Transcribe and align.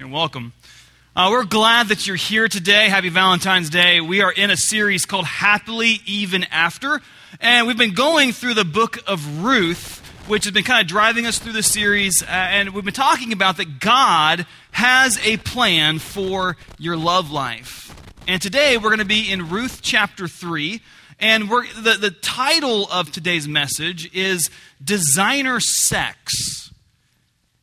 You're 0.00 0.08
welcome. 0.08 0.54
Uh, 1.14 1.28
we're 1.30 1.44
glad 1.44 1.88
that 1.88 2.06
you're 2.06 2.16
here 2.16 2.48
today. 2.48 2.88
Happy 2.88 3.10
Valentine's 3.10 3.68
Day. 3.68 4.00
We 4.00 4.22
are 4.22 4.32
in 4.32 4.50
a 4.50 4.56
series 4.56 5.04
called 5.04 5.26
Happily 5.26 6.00
Even 6.06 6.44
After, 6.44 7.02
and 7.38 7.66
we've 7.66 7.76
been 7.76 7.92
going 7.92 8.32
through 8.32 8.54
the 8.54 8.64
book 8.64 8.96
of 9.06 9.42
Ruth, 9.44 9.98
which 10.26 10.44
has 10.44 10.54
been 10.54 10.64
kind 10.64 10.80
of 10.80 10.86
driving 10.86 11.26
us 11.26 11.38
through 11.38 11.52
the 11.52 11.62
series, 11.62 12.22
uh, 12.22 12.28
and 12.28 12.70
we've 12.70 12.82
been 12.82 12.94
talking 12.94 13.30
about 13.34 13.58
that 13.58 13.78
God 13.78 14.46
has 14.70 15.18
a 15.22 15.36
plan 15.36 15.98
for 15.98 16.56
your 16.78 16.96
love 16.96 17.30
life. 17.30 17.94
And 18.26 18.40
today 18.40 18.78
we're 18.78 18.88
going 18.88 19.00
to 19.00 19.04
be 19.04 19.30
in 19.30 19.50
Ruth 19.50 19.80
chapter 19.82 20.26
3, 20.26 20.80
and 21.18 21.50
we're, 21.50 21.66
the, 21.74 21.98
the 22.00 22.10
title 22.10 22.88
of 22.90 23.12
today's 23.12 23.46
message 23.46 24.10
is 24.14 24.48
Designer 24.82 25.60
Sex. 25.60 26.72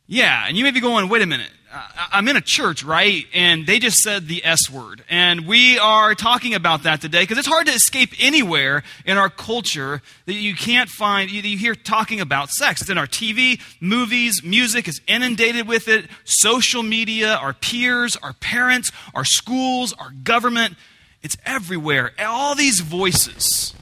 Yeah, 0.06 0.44
and 0.46 0.56
you 0.56 0.62
may 0.62 0.70
be 0.70 0.78
going, 0.80 1.08
wait 1.08 1.22
a 1.22 1.26
minute. 1.26 1.50
I'm 1.70 2.28
in 2.28 2.36
a 2.36 2.40
church, 2.40 2.82
right? 2.82 3.26
And 3.34 3.66
they 3.66 3.78
just 3.78 3.98
said 3.98 4.26
the 4.26 4.44
S 4.44 4.70
word. 4.70 5.04
And 5.08 5.46
we 5.46 5.78
are 5.78 6.14
talking 6.14 6.54
about 6.54 6.84
that 6.84 7.00
today 7.00 7.22
because 7.22 7.38
it's 7.38 7.46
hard 7.46 7.66
to 7.66 7.72
escape 7.72 8.10
anywhere 8.18 8.82
in 9.04 9.18
our 9.18 9.28
culture 9.28 10.00
that 10.26 10.34
you 10.34 10.54
can't 10.54 10.88
find, 10.88 11.30
you, 11.30 11.42
you 11.42 11.58
hear 11.58 11.74
talking 11.74 12.20
about 12.20 12.48
sex. 12.50 12.80
It's 12.80 12.90
in 12.90 12.96
our 12.96 13.06
TV, 13.06 13.60
movies, 13.80 14.42
music 14.42 14.88
is 14.88 15.00
inundated 15.06 15.68
with 15.68 15.88
it, 15.88 16.06
social 16.24 16.82
media, 16.82 17.34
our 17.34 17.52
peers, 17.52 18.16
our 18.16 18.32
parents, 18.32 18.90
our 19.14 19.24
schools, 19.24 19.92
our 19.94 20.10
government. 20.10 20.74
It's 21.22 21.36
everywhere. 21.44 22.12
All 22.18 22.54
these 22.54 22.80
voices 22.80 23.74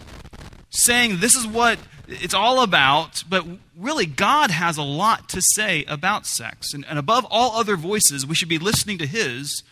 saying 0.70 1.20
this 1.20 1.34
is 1.34 1.46
what 1.46 1.78
it's 2.08 2.34
all 2.34 2.62
about, 2.62 3.24
but 3.28 3.44
really, 3.76 4.06
God 4.06 4.50
has 4.50 4.76
a 4.76 4.82
lot 4.82 5.28
to 5.30 5.42
say 5.54 5.84
about 5.84 6.26
sex. 6.26 6.72
And, 6.72 6.84
and, 6.88 6.98
above 6.98 7.26
all 7.30 7.56
other 7.56 7.76
voices, 7.76 8.26
we 8.26 8.34
should 8.34 8.48
be 8.48 8.58
listening 8.58 8.98
to 8.98 9.06
His 9.06 9.62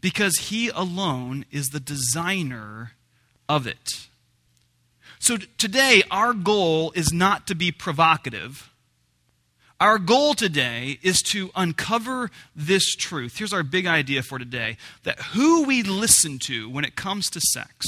because 0.00 0.36
He 0.36 0.68
alone 0.70 1.44
is 1.50 1.68
the 1.68 1.80
designer 1.80 2.92
of 3.48 3.66
it. 3.66 4.08
So 5.18 5.36
t- 5.36 5.46
today, 5.58 6.02
our 6.10 6.32
goal 6.32 6.92
is 6.94 7.12
not 7.12 7.46
to 7.46 7.54
be 7.54 7.70
provocative. 7.70 8.70
Our 9.80 9.98
goal 9.98 10.34
today 10.34 10.98
is 11.02 11.20
to 11.32 11.50
uncover 11.54 12.30
this 12.54 12.94
truth. 12.94 13.38
Here's 13.38 13.52
our 13.52 13.62
big 13.62 13.86
idea 13.86 14.22
for 14.22 14.38
today 14.38 14.76
that 15.02 15.20
who 15.20 15.64
we 15.64 15.82
listen 15.82 16.38
to 16.40 16.70
when 16.70 16.84
it 16.84 16.96
comes 16.96 17.28
to 17.30 17.40
sex 17.40 17.86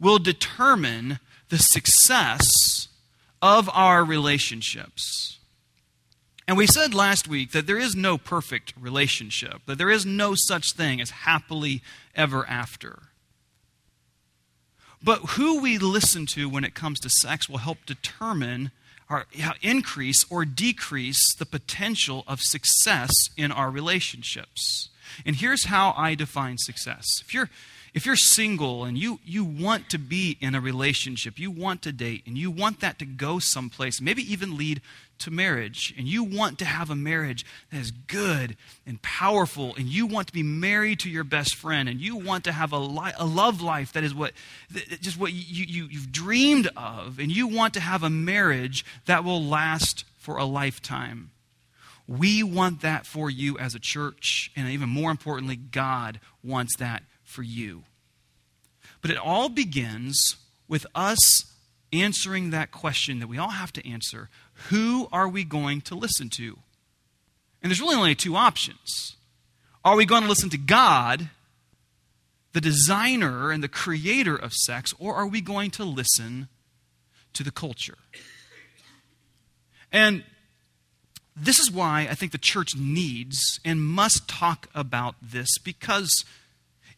will 0.00 0.18
determine 0.18 1.20
the 1.48 1.58
success 1.58 2.42
of 3.44 3.68
our 3.74 4.02
relationships. 4.02 5.38
And 6.48 6.56
we 6.56 6.66
said 6.66 6.94
last 6.94 7.28
week 7.28 7.52
that 7.52 7.66
there 7.66 7.76
is 7.76 7.94
no 7.94 8.16
perfect 8.16 8.72
relationship, 8.80 9.60
that 9.66 9.76
there 9.76 9.90
is 9.90 10.06
no 10.06 10.34
such 10.34 10.72
thing 10.72 10.98
as 10.98 11.10
happily 11.10 11.82
ever 12.14 12.46
after. 12.48 13.02
But 15.02 15.18
who 15.32 15.60
we 15.60 15.76
listen 15.76 16.24
to 16.28 16.48
when 16.48 16.64
it 16.64 16.74
comes 16.74 16.98
to 17.00 17.10
sex 17.10 17.46
will 17.46 17.58
help 17.58 17.84
determine 17.84 18.70
or 19.10 19.26
increase 19.60 20.24
or 20.30 20.46
decrease 20.46 21.34
the 21.34 21.44
potential 21.44 22.24
of 22.26 22.40
success 22.40 23.12
in 23.36 23.52
our 23.52 23.70
relationships. 23.70 24.88
And 25.26 25.36
here's 25.36 25.66
how 25.66 25.92
I 25.98 26.14
define 26.14 26.56
success. 26.56 27.20
If 27.20 27.34
you're 27.34 27.50
if 27.94 28.04
you're 28.04 28.16
single 28.16 28.84
and 28.84 28.98
you, 28.98 29.20
you 29.24 29.44
want 29.44 29.88
to 29.90 29.98
be 29.98 30.36
in 30.40 30.56
a 30.56 30.60
relationship, 30.60 31.38
you 31.38 31.50
want 31.50 31.80
to 31.82 31.92
date, 31.92 32.24
and 32.26 32.36
you 32.36 32.50
want 32.50 32.80
that 32.80 32.98
to 32.98 33.06
go 33.06 33.38
someplace, 33.38 34.00
maybe 34.00 34.20
even 34.30 34.56
lead 34.56 34.82
to 35.20 35.30
marriage, 35.30 35.94
and 35.96 36.08
you 36.08 36.24
want 36.24 36.58
to 36.58 36.64
have 36.64 36.90
a 36.90 36.96
marriage 36.96 37.46
that 37.70 37.80
is 37.80 37.92
good 37.92 38.56
and 38.84 39.00
powerful, 39.00 39.76
and 39.76 39.86
you 39.86 40.06
want 40.06 40.26
to 40.26 40.32
be 40.32 40.42
married 40.42 40.98
to 40.98 41.08
your 41.08 41.22
best 41.22 41.54
friend, 41.54 41.88
and 41.88 42.00
you 42.00 42.16
want 42.16 42.42
to 42.44 42.52
have 42.52 42.72
a, 42.72 42.78
li- 42.78 43.12
a 43.16 43.24
love 43.24 43.62
life 43.62 43.92
that 43.92 44.02
is 44.02 44.12
what 44.12 44.32
just 45.00 45.16
what 45.16 45.32
you, 45.32 45.64
you, 45.64 45.88
you've 45.88 46.10
dreamed 46.10 46.68
of, 46.76 47.20
and 47.20 47.30
you 47.30 47.46
want 47.46 47.74
to 47.74 47.80
have 47.80 48.02
a 48.02 48.10
marriage 48.10 48.84
that 49.06 49.22
will 49.22 49.42
last 49.42 50.04
for 50.18 50.36
a 50.36 50.44
lifetime. 50.44 51.30
We 52.08 52.42
want 52.42 52.82
that 52.82 53.06
for 53.06 53.30
you 53.30 53.56
as 53.56 53.76
a 53.76 53.78
church, 53.78 54.50
and 54.56 54.68
even 54.68 54.88
more 54.88 55.12
importantly, 55.12 55.54
God 55.54 56.18
wants 56.42 56.76
that 56.78 57.04
for 57.34 57.42
you. 57.42 57.82
But 59.02 59.10
it 59.10 59.18
all 59.18 59.48
begins 59.48 60.36
with 60.68 60.86
us 60.94 61.52
answering 61.92 62.50
that 62.50 62.70
question 62.70 63.18
that 63.18 63.26
we 63.26 63.38
all 63.38 63.50
have 63.50 63.72
to 63.72 63.88
answer 63.88 64.30
who 64.70 65.08
are 65.12 65.28
we 65.28 65.44
going 65.44 65.80
to 65.82 65.94
listen 65.94 66.28
to? 66.30 66.58
And 67.60 67.70
there's 67.70 67.80
really 67.80 67.96
only 67.96 68.14
two 68.14 68.36
options. 68.36 69.16
Are 69.84 69.96
we 69.96 70.06
going 70.06 70.22
to 70.22 70.28
listen 70.28 70.50
to 70.50 70.58
God, 70.58 71.28
the 72.52 72.60
designer 72.60 73.50
and 73.50 73.62
the 73.62 73.68
creator 73.68 74.36
of 74.36 74.52
sex, 74.52 74.94
or 74.98 75.14
are 75.14 75.26
we 75.26 75.40
going 75.40 75.70
to 75.72 75.84
listen 75.84 76.48
to 77.32 77.42
the 77.42 77.50
culture? 77.50 77.98
And 79.90 80.24
this 81.36 81.58
is 81.58 81.70
why 81.70 82.06
I 82.10 82.14
think 82.14 82.32
the 82.32 82.38
church 82.38 82.76
needs 82.76 83.60
and 83.64 83.82
must 83.82 84.28
talk 84.28 84.68
about 84.74 85.16
this 85.20 85.58
because 85.58 86.24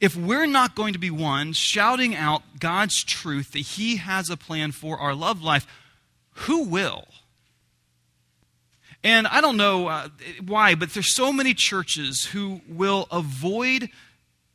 if 0.01 0.17
we're 0.17 0.47
not 0.47 0.75
going 0.75 0.93
to 0.93 0.99
be 0.99 1.11
one 1.11 1.53
shouting 1.53 2.15
out 2.15 2.43
God's 2.59 3.03
truth 3.03 3.53
that 3.53 3.61
He 3.61 3.97
has 3.97 4.31
a 4.31 4.37
plan 4.37 4.73
for 4.73 4.99
our 4.99 5.15
love 5.15 5.43
life, 5.43 5.67
who 6.33 6.65
will? 6.65 7.07
And 9.03 9.27
I 9.27 9.41
don't 9.41 9.57
know 9.57 9.87
uh, 9.87 10.09
why, 10.45 10.75
but 10.75 10.91
there's 10.91 11.15
so 11.15 11.33
many 11.33 11.55
churches 11.55 12.25
who 12.33 12.61
will 12.69 13.07
avoid 13.11 13.89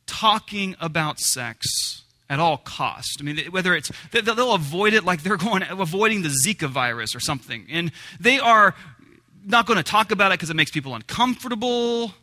talking 0.06 0.76
about 0.78 1.18
sex 1.18 2.02
at 2.28 2.38
all 2.38 2.58
cost. 2.58 3.18
I 3.20 3.24
mean, 3.24 3.38
whether 3.50 3.74
it's 3.74 3.90
they'll 4.10 4.54
avoid 4.54 4.94
it 4.94 5.04
like 5.04 5.22
they're 5.22 5.36
going 5.36 5.62
avoiding 5.68 6.22
the 6.22 6.28
Zika 6.28 6.68
virus 6.68 7.14
or 7.14 7.20
something, 7.20 7.66
and 7.70 7.92
they 8.20 8.38
are 8.38 8.74
not 9.44 9.66
going 9.66 9.78
to 9.78 9.82
talk 9.82 10.10
about 10.10 10.32
it 10.32 10.34
because 10.34 10.50
it 10.50 10.56
makes 10.56 10.70
people 10.70 10.94
uncomfortable 10.94 12.14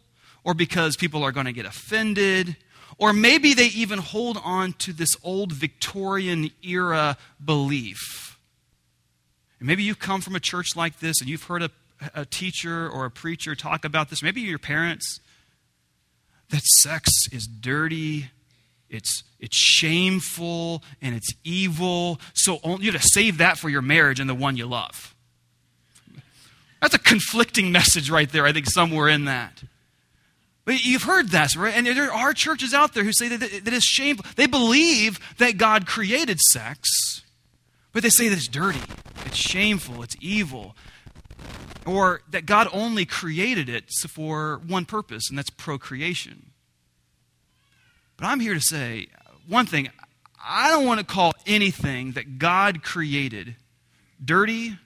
or 0.43 0.53
because 0.53 0.95
people 0.95 1.23
are 1.23 1.31
going 1.31 1.45
to 1.47 1.51
get 1.51 1.65
offended 1.65 2.55
or 2.99 3.13
maybe 3.13 3.53
they 3.53 3.67
even 3.67 3.99
hold 3.99 4.37
on 4.43 4.73
to 4.73 4.93
this 4.93 5.15
old 5.23 5.53
Victorian 5.53 6.51
era 6.61 7.17
belief. 7.43 8.37
And 9.59 9.67
maybe 9.67 9.83
you've 9.83 9.99
come 9.99 10.21
from 10.21 10.35
a 10.35 10.39
church 10.39 10.75
like 10.75 10.99
this 10.99 11.21
and 11.21 11.29
you've 11.29 11.43
heard 11.43 11.63
a, 11.63 11.71
a 12.13 12.25
teacher 12.25 12.89
or 12.89 13.05
a 13.05 13.11
preacher 13.11 13.55
talk 13.55 13.85
about 13.85 14.09
this. 14.09 14.21
Maybe 14.21 14.41
your 14.41 14.59
parents. 14.59 15.21
That 16.49 16.63
sex 16.63 17.11
is 17.31 17.47
dirty, 17.47 18.31
it's, 18.89 19.23
it's 19.39 19.55
shameful, 19.55 20.83
and 20.99 21.15
it's 21.15 21.31
evil. 21.43 22.19
So 22.33 22.59
you 22.79 22.91
have 22.91 23.01
to 23.01 23.07
save 23.07 23.37
that 23.37 23.57
for 23.57 23.69
your 23.69 23.83
marriage 23.83 24.19
and 24.19 24.29
the 24.29 24.35
one 24.35 24.57
you 24.57 24.65
love. 24.65 25.15
That's 26.81 26.95
a 26.95 26.99
conflicting 26.99 27.71
message 27.71 28.09
right 28.09 28.29
there, 28.31 28.45
I 28.45 28.51
think, 28.51 28.69
somewhere 28.69 29.09
in 29.09 29.25
that. 29.25 29.63
But 30.65 30.85
you've 30.85 31.03
heard 31.03 31.29
that, 31.29 31.55
right? 31.55 31.73
And 31.75 31.87
there 31.87 32.13
are 32.13 32.33
churches 32.33 32.73
out 32.73 32.93
there 32.93 33.03
who 33.03 33.13
say 33.13 33.27
that, 33.29 33.39
that 33.39 33.73
it's 33.73 33.85
shameful. 33.85 34.25
They 34.35 34.45
believe 34.45 35.19
that 35.37 35.57
God 35.57 35.87
created 35.87 36.39
sex, 36.39 37.23
but 37.91 38.03
they 38.03 38.09
say 38.09 38.29
that 38.29 38.37
it's 38.37 38.47
dirty, 38.47 38.81
it's 39.25 39.37
shameful, 39.37 40.03
it's 40.03 40.15
evil. 40.19 40.75
Or 41.85 42.21
that 42.29 42.45
God 42.45 42.67
only 42.71 43.05
created 43.05 43.67
it 43.67 43.85
for 44.09 44.61
one 44.67 44.85
purpose, 44.85 45.29
and 45.29 45.37
that's 45.37 45.49
procreation. 45.49 46.51
But 48.15 48.27
I'm 48.27 48.41
here 48.41 48.53
to 48.53 48.61
say 48.61 49.07
one 49.47 49.65
thing 49.65 49.89
I 50.43 50.69
don't 50.69 50.85
want 50.85 50.99
to 50.99 51.05
call 51.05 51.33
anything 51.45 52.13
that 52.13 52.37
God 52.37 52.83
created 52.83 53.55
dirty 54.23 54.77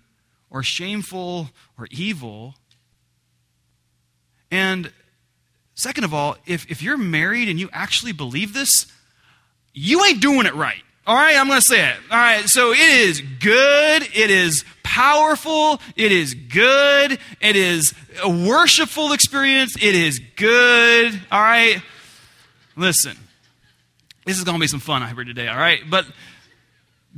or 0.49 0.63
shameful 0.63 1.49
or 1.77 1.87
evil. 1.91 2.55
And 4.51 4.91
Second 5.75 6.03
of 6.03 6.13
all, 6.13 6.37
if, 6.45 6.69
if 6.69 6.81
you're 6.81 6.97
married 6.97 7.49
and 7.49 7.59
you 7.59 7.69
actually 7.73 8.11
believe 8.11 8.53
this, 8.53 8.85
you 9.73 10.03
ain't 10.05 10.21
doing 10.21 10.45
it 10.45 10.53
right. 10.53 10.81
All 11.05 11.15
right, 11.15 11.35
I'm 11.35 11.47
going 11.47 11.59
to 11.59 11.65
say 11.65 11.89
it. 11.89 11.95
All 12.11 12.17
right, 12.17 12.43
so 12.45 12.71
it 12.71 12.79
is 12.79 13.21
good. 13.21 14.03
It 14.13 14.31
is 14.31 14.63
powerful. 14.83 15.81
It 15.95 16.11
is 16.11 16.33
good. 16.33 17.19
It 17.41 17.55
is 17.55 17.93
a 18.21 18.29
worshipful 18.29 19.11
experience. 19.11 19.75
It 19.75 19.95
is 19.95 20.21
good. 20.35 21.19
All 21.31 21.41
right, 21.41 21.81
listen. 22.77 23.17
This 24.25 24.37
is 24.37 24.45
going 24.45 24.55
to 24.55 24.61
be 24.61 24.67
some 24.67 24.79
fun, 24.79 25.03
I 25.03 25.07
heard 25.07 25.27
today. 25.27 25.49
All 25.49 25.57
right, 25.57 25.81
but 25.89 26.05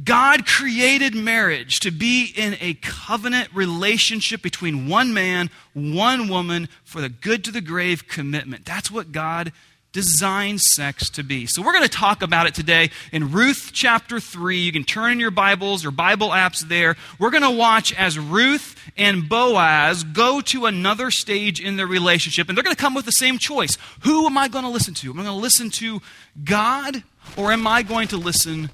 God 0.04 0.46
created 0.46 1.16
marriage 1.16 1.80
to 1.80 1.92
be 1.92 2.34
in 2.36 2.58
a 2.60 2.74
covenant 2.76 3.50
relationship 3.54 4.42
between 4.42 4.90
one 4.90 5.14
man, 5.14 5.50
one 5.74 6.28
woman 6.28 6.68
for 6.84 7.00
the 7.00 7.10
good 7.10 7.44
to 7.46 7.52
the 7.52 7.62
grave 7.62 8.08
commitment. 8.08 8.66
That's 8.66 8.92
what 8.92 9.14
God 9.14 9.54
designed 9.94 10.60
sex 10.60 11.10
to 11.10 11.24
be. 11.24 11.46
So 11.46 11.62
we're 11.62 11.72
going 11.72 11.86
to 11.86 11.90
talk 11.90 12.22
about 12.22 12.48
it 12.48 12.54
today 12.54 12.90
in 13.14 13.32
Ruth 13.32 13.70
chapter 13.72 14.20
3. 14.20 14.58
You 14.58 14.74
can 14.74 14.84
turn 14.84 15.14
in 15.14 15.20
your 15.22 15.32
Bibles 15.32 15.86
or 15.86 15.92
Bible 15.92 16.32
apps 16.32 16.60
there. 16.68 16.98
We're 17.18 17.30
going 17.30 17.44
to 17.44 17.50
watch 17.50 17.94
as 17.94 18.20
Ruth 18.20 18.76
and 18.98 19.30
Boaz 19.30 20.04
go 20.04 20.42
to 20.42 20.66
another 20.66 21.12
stage 21.12 21.62
in 21.62 21.78
their 21.78 21.88
relationship, 21.88 22.50
and 22.50 22.58
they're 22.58 22.64
going 22.64 22.76
to 22.76 22.82
come 22.82 22.94
with 22.94 23.06
the 23.06 23.14
same 23.14 23.38
choice. 23.38 23.78
Who 24.02 24.26
am 24.26 24.38
I 24.38 24.50
going 24.50 24.66
to 24.66 24.70
listen 24.70 24.94
to? 24.96 25.12
Am 25.12 25.20
I 25.22 25.24
going 25.24 25.38
to 25.38 25.42
listen 25.42 25.70
to 25.70 26.02
God 26.44 27.02
or 27.38 27.54
am 27.54 27.66
I 27.66 27.82
going 27.82 28.10
to 28.10 28.18
listen 28.18 28.70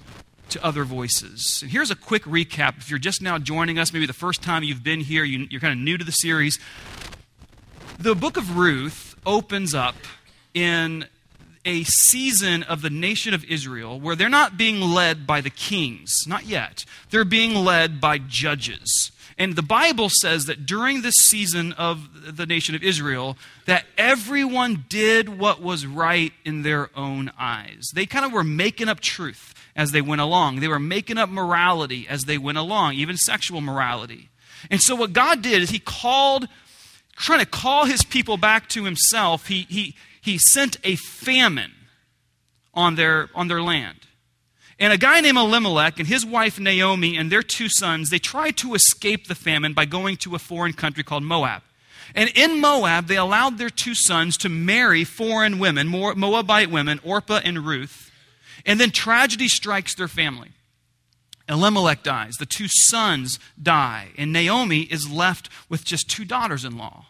to 0.52 0.64
other 0.64 0.84
voices. 0.84 1.60
And 1.62 1.72
here's 1.72 1.92
a 1.92 1.96
quick 1.96 2.24
recap. 2.24 2.78
If 2.78 2.90
you're 2.90 3.00
just 3.00 3.22
now 3.22 3.38
joining 3.38 3.80
us, 3.80 3.94
maybe 3.94 4.06
the 4.06 4.14
first 4.14 4.42
time 4.42 4.64
you've 4.64 4.84
been 4.84 5.02
here, 5.02 5.24
you, 5.24 5.46
are 5.58 5.60
kind 5.60 5.74
of 5.74 5.80
new 5.80 5.98
to 5.98 6.04
the 6.04 6.12
series. 6.12 6.60
The 7.98 8.16
book 8.16 8.38
of 8.38 8.58
Ruth 8.58 9.16
opens 9.26 9.74
up 9.74 9.96
in 10.54 11.06
a 11.66 11.84
season 11.84 12.64
of 12.64 12.82
the 12.82 12.90
nation 12.90 13.34
of 13.34 13.46
Israel 13.46 14.00
where 14.00 14.16
they're 14.16 14.30
not 14.30 14.58
being 14.58 14.82
led 14.82 15.28
by 15.28 15.42
the 15.42 15.50
kings, 15.50 16.26
not 16.28 16.46
yet. 16.46 16.86
They're 17.10 17.26
being 17.26 17.54
led 17.54 18.02
by 18.02 18.18
judges. 18.18 19.12
And 19.38 19.56
the 19.56 19.64
Bible 19.64 20.10
says 20.10 20.46
that 20.46 20.66
during 20.66 21.02
this 21.02 21.16
season 21.16 21.74
of 21.74 22.36
the 22.36 22.46
nation 22.46 22.76
of 22.76 22.84
Israel, 22.84 23.38
that 23.66 23.86
everyone 23.98 24.86
did 24.90 25.30
what 25.30 25.62
was 25.62 25.86
right 25.86 26.34
in 26.44 26.64
their 26.64 26.90
own 26.96 27.32
eyes. 27.40 27.90
They 27.94 28.06
kind 28.06 28.26
of 28.26 28.34
were 28.34 28.44
making 28.44 28.90
up 28.90 29.00
truth 29.00 29.56
as 29.76 29.92
they 29.92 30.02
went 30.02 30.22
along. 30.22 30.60
They 30.60 30.68
were 30.68 30.80
making 30.80 31.18
up 31.18 31.30
morality 31.30 32.08
as 32.10 32.24
they 32.24 32.38
went 32.38 32.58
along, 32.58 32.96
even 32.96 33.18
sexual 33.18 33.62
morality. 33.62 34.30
And 34.70 34.82
so 34.82 34.96
what 34.96 35.14
God 35.14 35.42
did 35.42 35.62
is 35.62 35.70
he 35.70 35.80
called 35.80 36.48
trying 37.22 37.40
to 37.40 37.46
call 37.46 37.86
his 37.86 38.04
people 38.04 38.38
back 38.38 38.68
to 38.70 38.84
himself, 38.84 39.48
he, 39.48 39.68
he, 39.70 39.96
he 40.22 40.38
sent 40.38 40.78
a 40.84 40.96
famine 40.96 41.72
on 42.74 42.96
their, 42.96 43.30
on 43.36 43.48
their 43.48 43.62
land. 43.62 43.98
And 44.80 44.92
a 44.92 44.98
guy 44.98 45.22
named 45.22 45.38
Elimelech 45.38 46.00
and 46.00 46.08
his 46.08 46.26
wife 46.26 46.60
Naomi 46.60 47.16
and 47.16 47.32
their 47.32 47.44
two 47.44 47.70
sons, 47.70 48.10
they 48.10 48.18
tried 48.18 48.58
to 48.58 48.74
escape 48.74 49.28
the 49.28 49.36
famine 49.36 49.74
by 49.74 49.86
going 49.86 50.18
to 50.18 50.34
a 50.34 50.40
foreign 50.40 50.74
country 50.74 51.04
called 51.04 51.24
Moab. 51.24 51.62
And 52.16 52.30
in 52.36 52.60
Moab, 52.60 53.08
they 53.08 53.18
allowed 53.18 53.58
their 53.58 53.70
two 53.70 53.94
sons 53.94 54.36
to 54.38 54.50
marry 54.50 55.04
foreign 55.04 55.60
women, 55.60 55.88
Moabite 55.88 56.72
women, 56.72 57.00
Orpah 57.04 57.42
and 57.44 57.60
Ruth. 57.60 58.11
And 58.66 58.80
then 58.80 58.92
tragedy 58.92 59.48
strikes 59.48 59.96
their 59.96 60.08
family. 60.08 60.50
Elimelech 61.50 62.04
dies, 62.04 62.36
the 62.36 62.46
two 62.46 62.68
sons 62.68 63.40
die, 63.62 64.10
and 64.18 64.32
Naomi 64.32 64.82
is 64.82 65.12
left 65.12 65.50
with 65.68 65.84
just 65.84 66.10
two 66.10 66.24
daughters 66.24 66.64
in 66.64 66.78
law. 66.78 67.08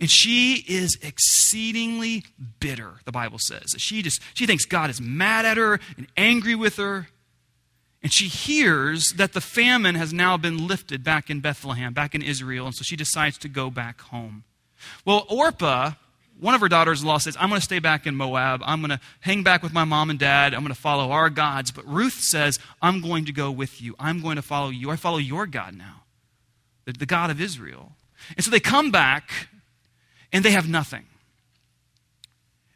And 0.00 0.10
she 0.10 0.64
is 0.66 0.98
exceedingly 1.02 2.24
bitter, 2.58 2.94
the 3.04 3.12
Bible 3.12 3.38
says. 3.38 3.74
She 3.76 4.02
just 4.02 4.20
she 4.34 4.46
thinks 4.46 4.64
God 4.64 4.88
is 4.88 5.00
mad 5.00 5.44
at 5.44 5.58
her 5.58 5.78
and 5.96 6.06
angry 6.16 6.54
with 6.54 6.76
her. 6.76 7.08
And 8.02 8.10
she 8.10 8.28
hears 8.28 9.12
that 9.16 9.34
the 9.34 9.42
famine 9.42 9.94
has 9.94 10.10
now 10.10 10.38
been 10.38 10.66
lifted 10.66 11.04
back 11.04 11.28
in 11.28 11.40
Bethlehem, 11.40 11.92
back 11.92 12.14
in 12.14 12.22
Israel, 12.22 12.64
and 12.64 12.74
so 12.74 12.82
she 12.82 12.96
decides 12.96 13.36
to 13.38 13.48
go 13.48 13.70
back 13.70 14.00
home. 14.00 14.44
Well, 15.04 15.26
Orpah, 15.28 15.92
one 16.40 16.54
of 16.54 16.60
her 16.62 16.68
daughters 16.68 17.02
in 17.02 17.08
law, 17.08 17.18
says, 17.18 17.36
I'm 17.38 17.50
going 17.50 17.60
to 17.60 17.64
stay 17.64 17.78
back 17.78 18.06
in 18.06 18.16
Moab. 18.16 18.62
I'm 18.64 18.80
going 18.80 18.90
to 18.90 19.00
hang 19.20 19.42
back 19.42 19.62
with 19.62 19.72
my 19.72 19.84
mom 19.84 20.08
and 20.08 20.18
dad. 20.18 20.54
I'm 20.54 20.60
going 20.60 20.74
to 20.74 20.80
follow 20.80 21.10
our 21.10 21.28
gods. 21.28 21.70
But 21.70 21.86
Ruth 21.86 22.14
says, 22.14 22.58
I'm 22.80 23.02
going 23.02 23.26
to 23.26 23.32
go 23.32 23.50
with 23.50 23.82
you. 23.82 23.94
I'm 23.98 24.22
going 24.22 24.36
to 24.36 24.42
follow 24.42 24.70
you. 24.70 24.90
I 24.90 24.96
follow 24.96 25.18
your 25.18 25.46
God 25.46 25.74
now, 25.74 26.02
the, 26.86 26.92
the 26.92 27.06
God 27.06 27.30
of 27.30 27.40
Israel. 27.40 27.92
And 28.36 28.44
so 28.44 28.50
they 28.50 28.60
come 28.60 28.90
back 28.90 29.48
and 30.32 30.44
they 30.44 30.50
have 30.52 30.68
nothing. 30.68 31.04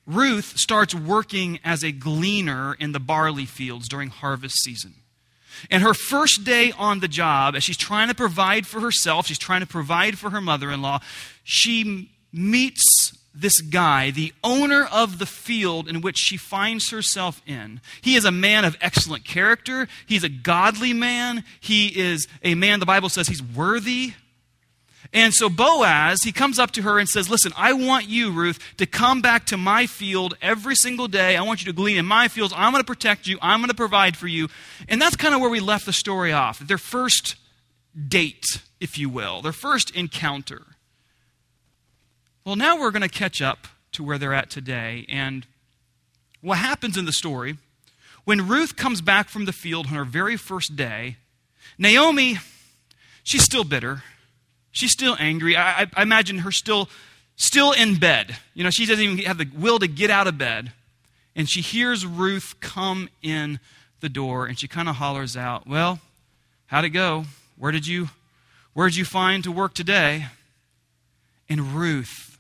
Ruth 0.07 0.59
starts 0.59 0.95
working 0.95 1.59
as 1.65 1.83
a 1.83 1.91
gleaner 1.91 2.75
in 2.75 2.93
the 2.93 3.01
barley 3.01 3.47
fields 3.47 3.89
during 3.89 4.11
harvest 4.11 4.63
season. 4.63 4.95
And 5.71 5.83
her 5.83 5.95
first 5.95 6.45
day 6.45 6.73
on 6.77 7.01
the 7.01 7.09
job, 7.09 7.55
as 7.55 7.65
she's 7.65 7.77
trying 7.79 8.09
to 8.09 8.15
provide 8.15 8.67
for 8.67 8.81
herself, 8.81 9.27
she's 9.27 9.39
trying 9.39 9.61
to 9.61 9.67
provide 9.67 10.19
for 10.19 10.31
her 10.31 10.41
mother 10.41 10.71
in 10.71 10.83
law, 10.83 11.01
she 11.45 12.11
meets 12.33 13.17
this 13.35 13.61
guy, 13.61 14.11
the 14.11 14.33
owner 14.45 14.85
of 14.85 15.19
the 15.19 15.27
field 15.27 15.89
in 15.89 16.01
which 16.01 16.19
she 16.19 16.37
finds 16.37 16.91
herself 16.91 17.43
in. 17.47 17.81
He 18.01 18.15
is 18.15 18.25
a 18.25 18.31
man 18.31 18.65
of 18.65 18.77
excellent 18.81 19.25
character. 19.25 19.89
He's 20.07 20.25
a 20.25 20.29
godly 20.29 20.93
man. 20.93 21.45
He 21.61 21.89
is 21.89 22.29
a 22.43 22.55
man, 22.55 22.81
the 22.81 22.87
Bible 22.87 23.09
says, 23.09 23.27
he's 23.27 23.43
worthy 23.43 24.13
and 25.15 25.33
so 25.33 25.49
Boaz, 25.49 26.25
he 26.25 26.33
comes 26.33 26.59
up 26.59 26.73
to 26.73 26.83
her 26.83 26.99
and 26.99 27.09
says, 27.09 27.31
Listen, 27.31 27.53
I 27.57 27.73
want 27.73 28.09
you, 28.09 28.33
Ruth, 28.33 28.59
to 28.79 28.85
come 28.85 29.23
back 29.23 29.47
to 29.47 29.57
my 29.57 29.87
field 29.87 30.37
every 30.43 30.75
single 30.75 31.07
day. 31.07 31.37
I 31.37 31.43
want 31.43 31.61
you 31.61 31.67
to 31.67 31.77
glean 31.77 31.97
in 31.97 32.05
my 32.05 32.27
fields. 32.27 32.53
I'm 32.57 32.73
going 32.73 32.83
to 32.83 32.87
protect 32.87 33.29
you. 33.29 33.39
I'm 33.41 33.61
going 33.61 33.69
to 33.69 33.77
provide 33.77 34.17
for 34.17 34.27
you. 34.27 34.49
And 34.89 35.01
that's 35.01 35.15
kind 35.15 35.33
of 35.33 35.41
where 35.41 35.51
we 35.51 35.61
left 35.61 35.87
the 35.87 35.93
story 35.93 36.33
off. 36.33 36.59
Their 36.59 36.79
first 36.79 37.37
date, 38.09 38.61
if 38.81 38.99
you 38.99 39.09
will, 39.09 39.41
their 39.41 39.53
first 39.53 39.95
encounter. 39.95 40.63
Well, 42.45 42.57
now 42.57 42.79
we're 42.79 42.91
going 42.91 43.03
to 43.03 43.09
catch 43.09 43.41
up 43.41 43.67
to 43.93 44.05
where 44.05 44.19
they're 44.19 44.35
at 44.35 44.51
today. 44.51 45.07
And 45.09 45.47
what 46.41 46.59
happens 46.59 46.97
in 46.97 47.05
the 47.05 47.13
story, 47.13 47.57
when 48.25 48.49
Ruth 48.49 48.77
comes 48.77 49.01
back 49.01 49.29
from 49.29 49.45
the 49.45 49.53
field 49.53 49.87
on 49.87 49.95
her 49.95 50.05
very 50.05 50.37
first 50.37 50.77
day, 50.77 51.17
Naomi, 51.79 52.39
she's 53.23 53.43
still 53.43 53.65
bitter 53.65 54.03
She's 54.75 54.91
still 54.91 55.17
angry. 55.21 55.55
I, 55.57 55.83
I, 55.83 55.87
I 55.95 56.03
imagine 56.03 56.39
her 56.39 56.51
still, 56.51 56.89
still 57.37 57.71
in 57.71 57.95
bed. 57.95 58.37
You 58.55 58.65
know, 58.65 58.71
she 58.71 58.87
doesn't 58.87 59.05
even 59.05 59.19
have 59.19 59.39
the 59.39 59.49
will 59.57 59.79
to 59.79 59.87
get 59.87 60.11
out 60.11 60.27
of 60.27 60.37
bed. 60.37 60.73
And 61.37 61.49
she 61.49 61.61
hears 61.61 62.05
Ruth 62.05 62.57
come 62.59 63.09
in 63.23 63.61
the 64.01 64.09
door 64.09 64.47
and 64.47 64.59
she 64.59 64.67
kind 64.67 64.89
of 64.89 64.97
hollers 64.97 65.37
out, 65.37 65.69
Well, 65.69 66.01
how'd 66.67 66.85
it 66.85 66.91
go? 66.91 67.25
Where 67.57 67.71
did 67.71 67.87
you 67.87 68.11
where 68.73 68.89
did 68.89 68.97
you 68.97 69.05
find 69.05 69.45
to 69.45 69.53
work 69.53 69.75
today? 69.75 70.27
And 71.49 71.73
Ruth 71.75 72.34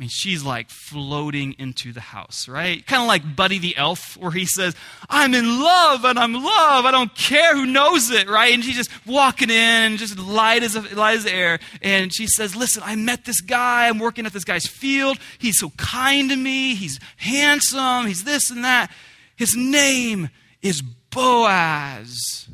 I 0.00 0.04
mean, 0.04 0.08
she's 0.08 0.42
like 0.42 0.70
floating 0.70 1.54
into 1.58 1.92
the 1.92 2.00
house, 2.00 2.48
right? 2.48 2.86
Kind 2.86 3.02
of 3.02 3.08
like 3.08 3.36
Buddy 3.36 3.58
the 3.58 3.76
Elf, 3.76 4.16
where 4.16 4.30
he 4.30 4.46
says, 4.46 4.74
I'm 5.10 5.34
in 5.34 5.60
love 5.60 6.06
and 6.06 6.18
I'm 6.18 6.32
love. 6.32 6.86
I 6.86 6.90
don't 6.90 7.14
care 7.14 7.54
who 7.54 7.66
knows 7.66 8.10
it, 8.10 8.26
right? 8.26 8.54
And 8.54 8.64
she's 8.64 8.76
just 8.76 8.90
walking 9.04 9.50
in, 9.50 9.98
just 9.98 10.18
light 10.18 10.62
as, 10.62 10.74
light 10.94 11.18
as 11.18 11.26
air. 11.26 11.58
And 11.82 12.14
she 12.14 12.26
says, 12.26 12.56
Listen, 12.56 12.82
I 12.82 12.96
met 12.96 13.26
this 13.26 13.42
guy. 13.42 13.88
I'm 13.88 13.98
working 13.98 14.24
at 14.24 14.32
this 14.32 14.44
guy's 14.44 14.66
field. 14.66 15.18
He's 15.38 15.58
so 15.58 15.68
kind 15.76 16.30
to 16.30 16.36
me. 16.36 16.76
He's 16.76 16.98
handsome. 17.18 18.06
He's 18.06 18.24
this 18.24 18.50
and 18.50 18.64
that. 18.64 18.90
His 19.36 19.54
name 19.54 20.30
is 20.62 20.80
Boaz. 20.80 22.48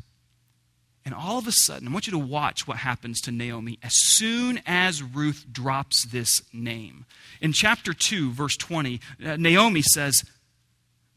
And 1.07 1.15
all 1.15 1.37
of 1.37 1.47
a 1.47 1.53
sudden, 1.53 1.87
I 1.87 1.91
want 1.91 2.05
you 2.05 2.11
to 2.11 2.17
watch 2.17 2.67
what 2.67 2.79
happens 2.79 3.21
to 3.21 3.31
Naomi 3.31 3.79
as 3.81 3.93
soon 3.95 4.59
as 4.65 5.01
Ruth 5.01 5.45
drops 5.49 6.05
this 6.05 6.41
name. 6.51 7.05
In 7.39 7.53
chapter 7.53 7.93
2, 7.93 8.33
verse 8.33 8.57
20, 8.57 8.99
uh, 9.25 9.37
Naomi 9.37 9.81
says, 9.81 10.21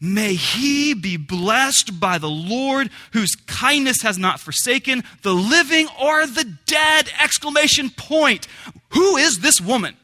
May 0.01 0.35
he 0.35 0.95
be 0.95 1.17
blessed 1.17 1.99
by 1.99 2.19
the 2.19 2.31
Lord, 2.31 2.91
whose 3.15 3.35
kindness 3.35 4.03
has 4.03 4.17
not 4.17 4.39
forsaken 4.39 5.03
the 5.23 5.35
living 5.35 5.89
or 6.01 6.25
the 6.25 6.57
dead! 6.67 7.11
Exclamation 7.21 7.91
point. 7.91 8.47
Who 8.91 9.17
is 9.17 9.41
this 9.41 9.61
woman? 9.61 9.97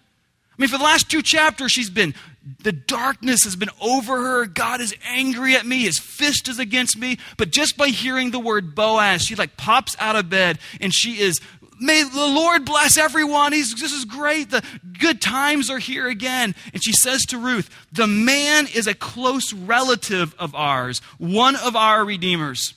I 0.59 0.63
mean, 0.63 0.69
for 0.69 0.79
the 0.79 0.85
last 0.85 1.11
two 1.11 1.23
chapters, 1.23 1.73
she's 1.73 1.91
been, 1.91 2.15
the 2.63 2.73
darkness 2.73 3.45
has 3.45 3.57
been 3.57 3.71
over 3.81 4.17
her. 4.17 4.47
God 4.47 4.81
is 4.81 4.95
angry 5.05 5.55
at 5.55 5.67
me. 5.67 5.83
His 5.83 5.99
fist 5.99 6.49
is 6.49 6.59
against 6.59 6.97
me. 6.97 7.19
But 7.37 7.51
just 7.51 7.77
by 7.77 7.89
hearing 7.89 8.31
the 8.31 8.39
word 8.39 8.75
Boaz, 8.75 9.23
she 9.23 9.35
like 9.35 9.57
pops 9.57 9.97
out 9.99 10.17
of 10.17 10.31
bed 10.31 10.59
and 10.81 10.95
she 10.95 11.21
is, 11.21 11.41
may 11.79 12.03
the 12.03 12.27
Lord 12.27 12.65
bless 12.65 12.97
everyone. 12.97 13.53
He's, 13.53 13.75
this 13.75 13.93
is 13.93 14.07
great. 14.07 14.51
The 14.51 14.65
good 14.99 15.21
times 15.21 15.69
are 15.69 15.79
here 15.79 16.09
again. 16.09 16.55
And 16.73 16.83
she 16.83 16.93
says 16.93 17.27
to 17.27 17.39
Ruth, 17.39 17.69
the 17.93 18.07
man 18.07 18.67
is 18.75 18.87
a 18.87 18.95
close 18.95 19.53
relative 19.53 20.35
of 20.39 20.55
ours, 20.55 21.01
one 21.19 21.57
of 21.57 21.77
our 21.77 22.03
redeemers. 22.03 22.73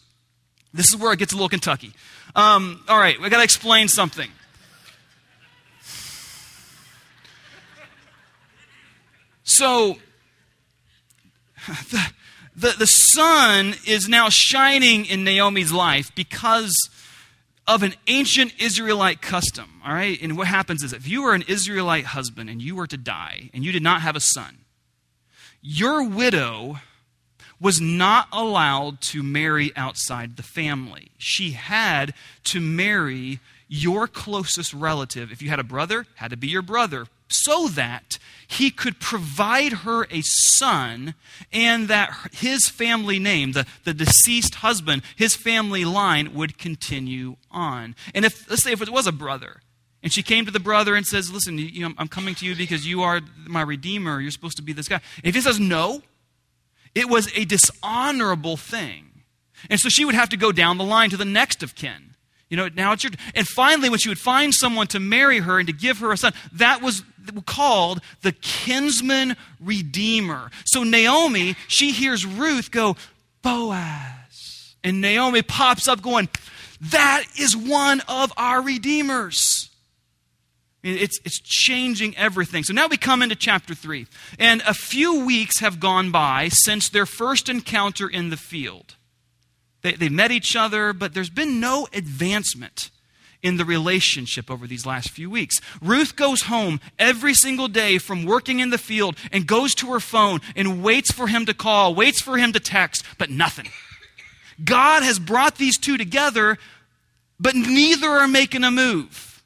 This 0.73 0.93
is 0.93 0.97
where 0.97 1.13
it 1.13 1.19
gets 1.19 1.31
a 1.31 1.35
little 1.35 1.49
Kentucky. 1.49 1.93
Um, 2.35 2.83
all 2.87 2.99
right, 2.99 3.19
we 3.19 3.29
got 3.29 3.37
to 3.37 3.43
explain 3.43 3.87
something. 3.87 4.29
So, 9.49 9.97
the, 11.67 12.11
the, 12.55 12.75
the 12.77 12.85
sun 12.85 13.73
is 13.87 14.07
now 14.07 14.29
shining 14.29 15.05
in 15.05 15.23
Naomi's 15.23 15.71
life 15.71 16.13
because 16.13 16.77
of 17.67 17.81
an 17.81 17.95
ancient 18.05 18.53
Israelite 18.59 19.23
custom, 19.23 19.81
all 19.83 19.93
right? 19.93 20.21
And 20.21 20.37
what 20.37 20.47
happens 20.47 20.83
is 20.83 20.93
if 20.93 21.07
you 21.07 21.23
were 21.23 21.33
an 21.33 21.43
Israelite 21.47 22.05
husband 22.05 22.47
and 22.47 22.61
you 22.61 22.75
were 22.75 22.85
to 22.87 22.97
die 22.97 23.49
and 23.51 23.65
you 23.65 23.71
did 23.71 23.81
not 23.81 24.01
have 24.01 24.15
a 24.15 24.19
son, 24.19 24.59
your 25.63 26.03
widow 26.03 26.77
was 27.59 27.81
not 27.81 28.27
allowed 28.31 29.01
to 29.01 29.23
marry 29.23 29.75
outside 29.75 30.37
the 30.37 30.43
family. 30.43 31.09
She 31.17 31.51
had 31.51 32.13
to 32.45 32.61
marry 32.61 33.39
your 33.67 34.07
closest 34.07 34.75
relative. 34.75 35.31
If 35.31 35.41
you 35.41 35.49
had 35.49 35.59
a 35.59 35.63
brother, 35.63 36.05
had 36.15 36.29
to 36.29 36.37
be 36.37 36.47
your 36.47 36.61
brother 36.61 37.07
so 37.29 37.67
that 37.69 38.17
he 38.47 38.71
could 38.71 38.99
provide 38.99 39.71
her 39.71 40.05
a 40.09 40.21
son 40.21 41.13
and 41.53 41.87
that 41.87 42.11
his 42.33 42.67
family 42.67 43.19
name, 43.19 43.51
the, 43.51 43.65
the 43.83 43.93
deceased 43.93 44.55
husband, 44.55 45.03
his 45.15 45.35
family 45.35 45.85
line 45.85 46.33
would 46.33 46.57
continue 46.57 47.35
on. 47.51 47.95
And 48.15 48.25
if, 48.25 48.49
let's 48.49 48.63
say, 48.63 48.71
if 48.71 48.81
it 48.81 48.89
was 48.89 49.05
a 49.05 49.11
brother, 49.11 49.61
and 50.01 50.11
she 50.11 50.23
came 50.23 50.45
to 50.45 50.51
the 50.51 50.59
brother 50.59 50.95
and 50.95 51.05
says, 51.05 51.31
Listen, 51.31 51.57
you 51.57 51.87
know, 51.87 51.93
I'm 51.97 52.07
coming 52.07 52.33
to 52.35 52.45
you 52.45 52.55
because 52.55 52.87
you 52.87 53.01
are 53.03 53.21
my 53.45 53.61
redeemer. 53.61 54.21
You're 54.21 54.31
supposed 54.31 54.57
to 54.57 54.63
be 54.63 54.73
this 54.73 54.87
guy. 54.87 55.01
If 55.23 55.35
he 55.35 55.41
says 55.41 55.59
no, 55.59 56.01
it 56.95 57.09
was 57.09 57.31
a 57.35 57.45
dishonorable 57.45 58.57
thing. 58.57 59.23
And 59.69 59.79
so 59.79 59.89
she 59.89 60.05
would 60.05 60.15
have 60.15 60.29
to 60.29 60.37
go 60.37 60.51
down 60.51 60.77
the 60.77 60.85
line 60.85 61.09
to 61.09 61.17
the 61.17 61.25
next 61.25 61.63
of 61.63 61.75
kin. 61.75 62.15
You 62.49 62.57
know, 62.57 62.69
now 62.73 62.93
it's 62.93 63.03
your. 63.03 63.13
And 63.35 63.47
finally, 63.47 63.89
when 63.89 63.99
she 63.99 64.09
would 64.09 64.19
find 64.19 64.53
someone 64.53 64.87
to 64.87 64.99
marry 64.99 65.39
her 65.39 65.59
and 65.59 65.67
to 65.67 65.73
give 65.73 65.99
her 65.99 66.11
a 66.11 66.17
son, 66.17 66.33
that 66.53 66.81
was 66.81 67.03
called 67.45 68.01
the 68.21 68.31
kinsman 68.31 69.35
redeemer. 69.59 70.51
So 70.65 70.83
Naomi, 70.83 71.55
she 71.67 71.91
hears 71.91 72.25
Ruth 72.25 72.71
go, 72.71 72.95
Boaz. 73.41 74.75
And 74.83 75.01
Naomi 75.01 75.41
pops 75.41 75.87
up 75.87 76.01
going, 76.01 76.29
That 76.81 77.23
is 77.37 77.55
one 77.55 78.01
of 78.07 78.31
our 78.37 78.61
redeemers. 78.61 79.69
It's, 80.81 81.19
it's 81.25 81.39
changing 81.39 82.15
everything. 82.15 82.63
So 82.63 82.73
now 82.73 82.87
we 82.87 82.95
come 82.95 83.21
into 83.21 83.35
chapter 83.35 83.75
3. 83.75 84.07
And 84.37 84.61
a 84.65 84.73
few 84.73 85.25
weeks 85.25 85.59
have 85.59 85.79
gone 85.79 86.09
by 86.09 86.49
since 86.49 86.87
their 86.87 87.05
first 87.05 87.49
encounter 87.49 88.07
in 88.07 88.29
the 88.29 88.37
field. 88.37 88.95
They, 89.81 89.93
they 89.93 90.09
met 90.09 90.31
each 90.31 90.55
other, 90.55 90.93
but 90.93 91.13
there's 91.13 91.29
been 91.29 91.59
no 91.59 91.87
advancement 91.93 92.91
in 93.41 93.57
the 93.57 93.65
relationship 93.65 94.51
over 94.51 94.67
these 94.67 94.85
last 94.85 95.09
few 95.09 95.29
weeks. 95.29 95.59
Ruth 95.81 96.15
goes 96.15 96.43
home 96.43 96.79
every 96.97 97.33
single 97.33 97.67
day 97.67 97.97
from 97.97 98.25
working 98.25 98.59
in 98.59 98.69
the 98.69 98.77
field 98.77 99.15
and 99.31 99.47
goes 99.47 99.73
to 99.75 99.93
her 99.93 99.99
phone 99.99 100.41
and 100.55 100.83
waits 100.83 101.11
for 101.11 101.27
him 101.27 101.45
to 101.45 101.53
call, 101.53 101.95
waits 101.95 102.21
for 102.21 102.37
him 102.37 102.51
to 102.53 102.59
text, 102.59 103.05
but 103.17 103.29
nothing. 103.29 103.69
God 104.63 105.03
has 105.03 105.19
brought 105.19 105.55
these 105.55 105.77
two 105.77 105.97
together, 105.97 106.57
but 107.39 107.55
neither 107.55 108.07
are 108.07 108.27
making 108.27 108.63
a 108.63 108.71
move. 108.71 109.41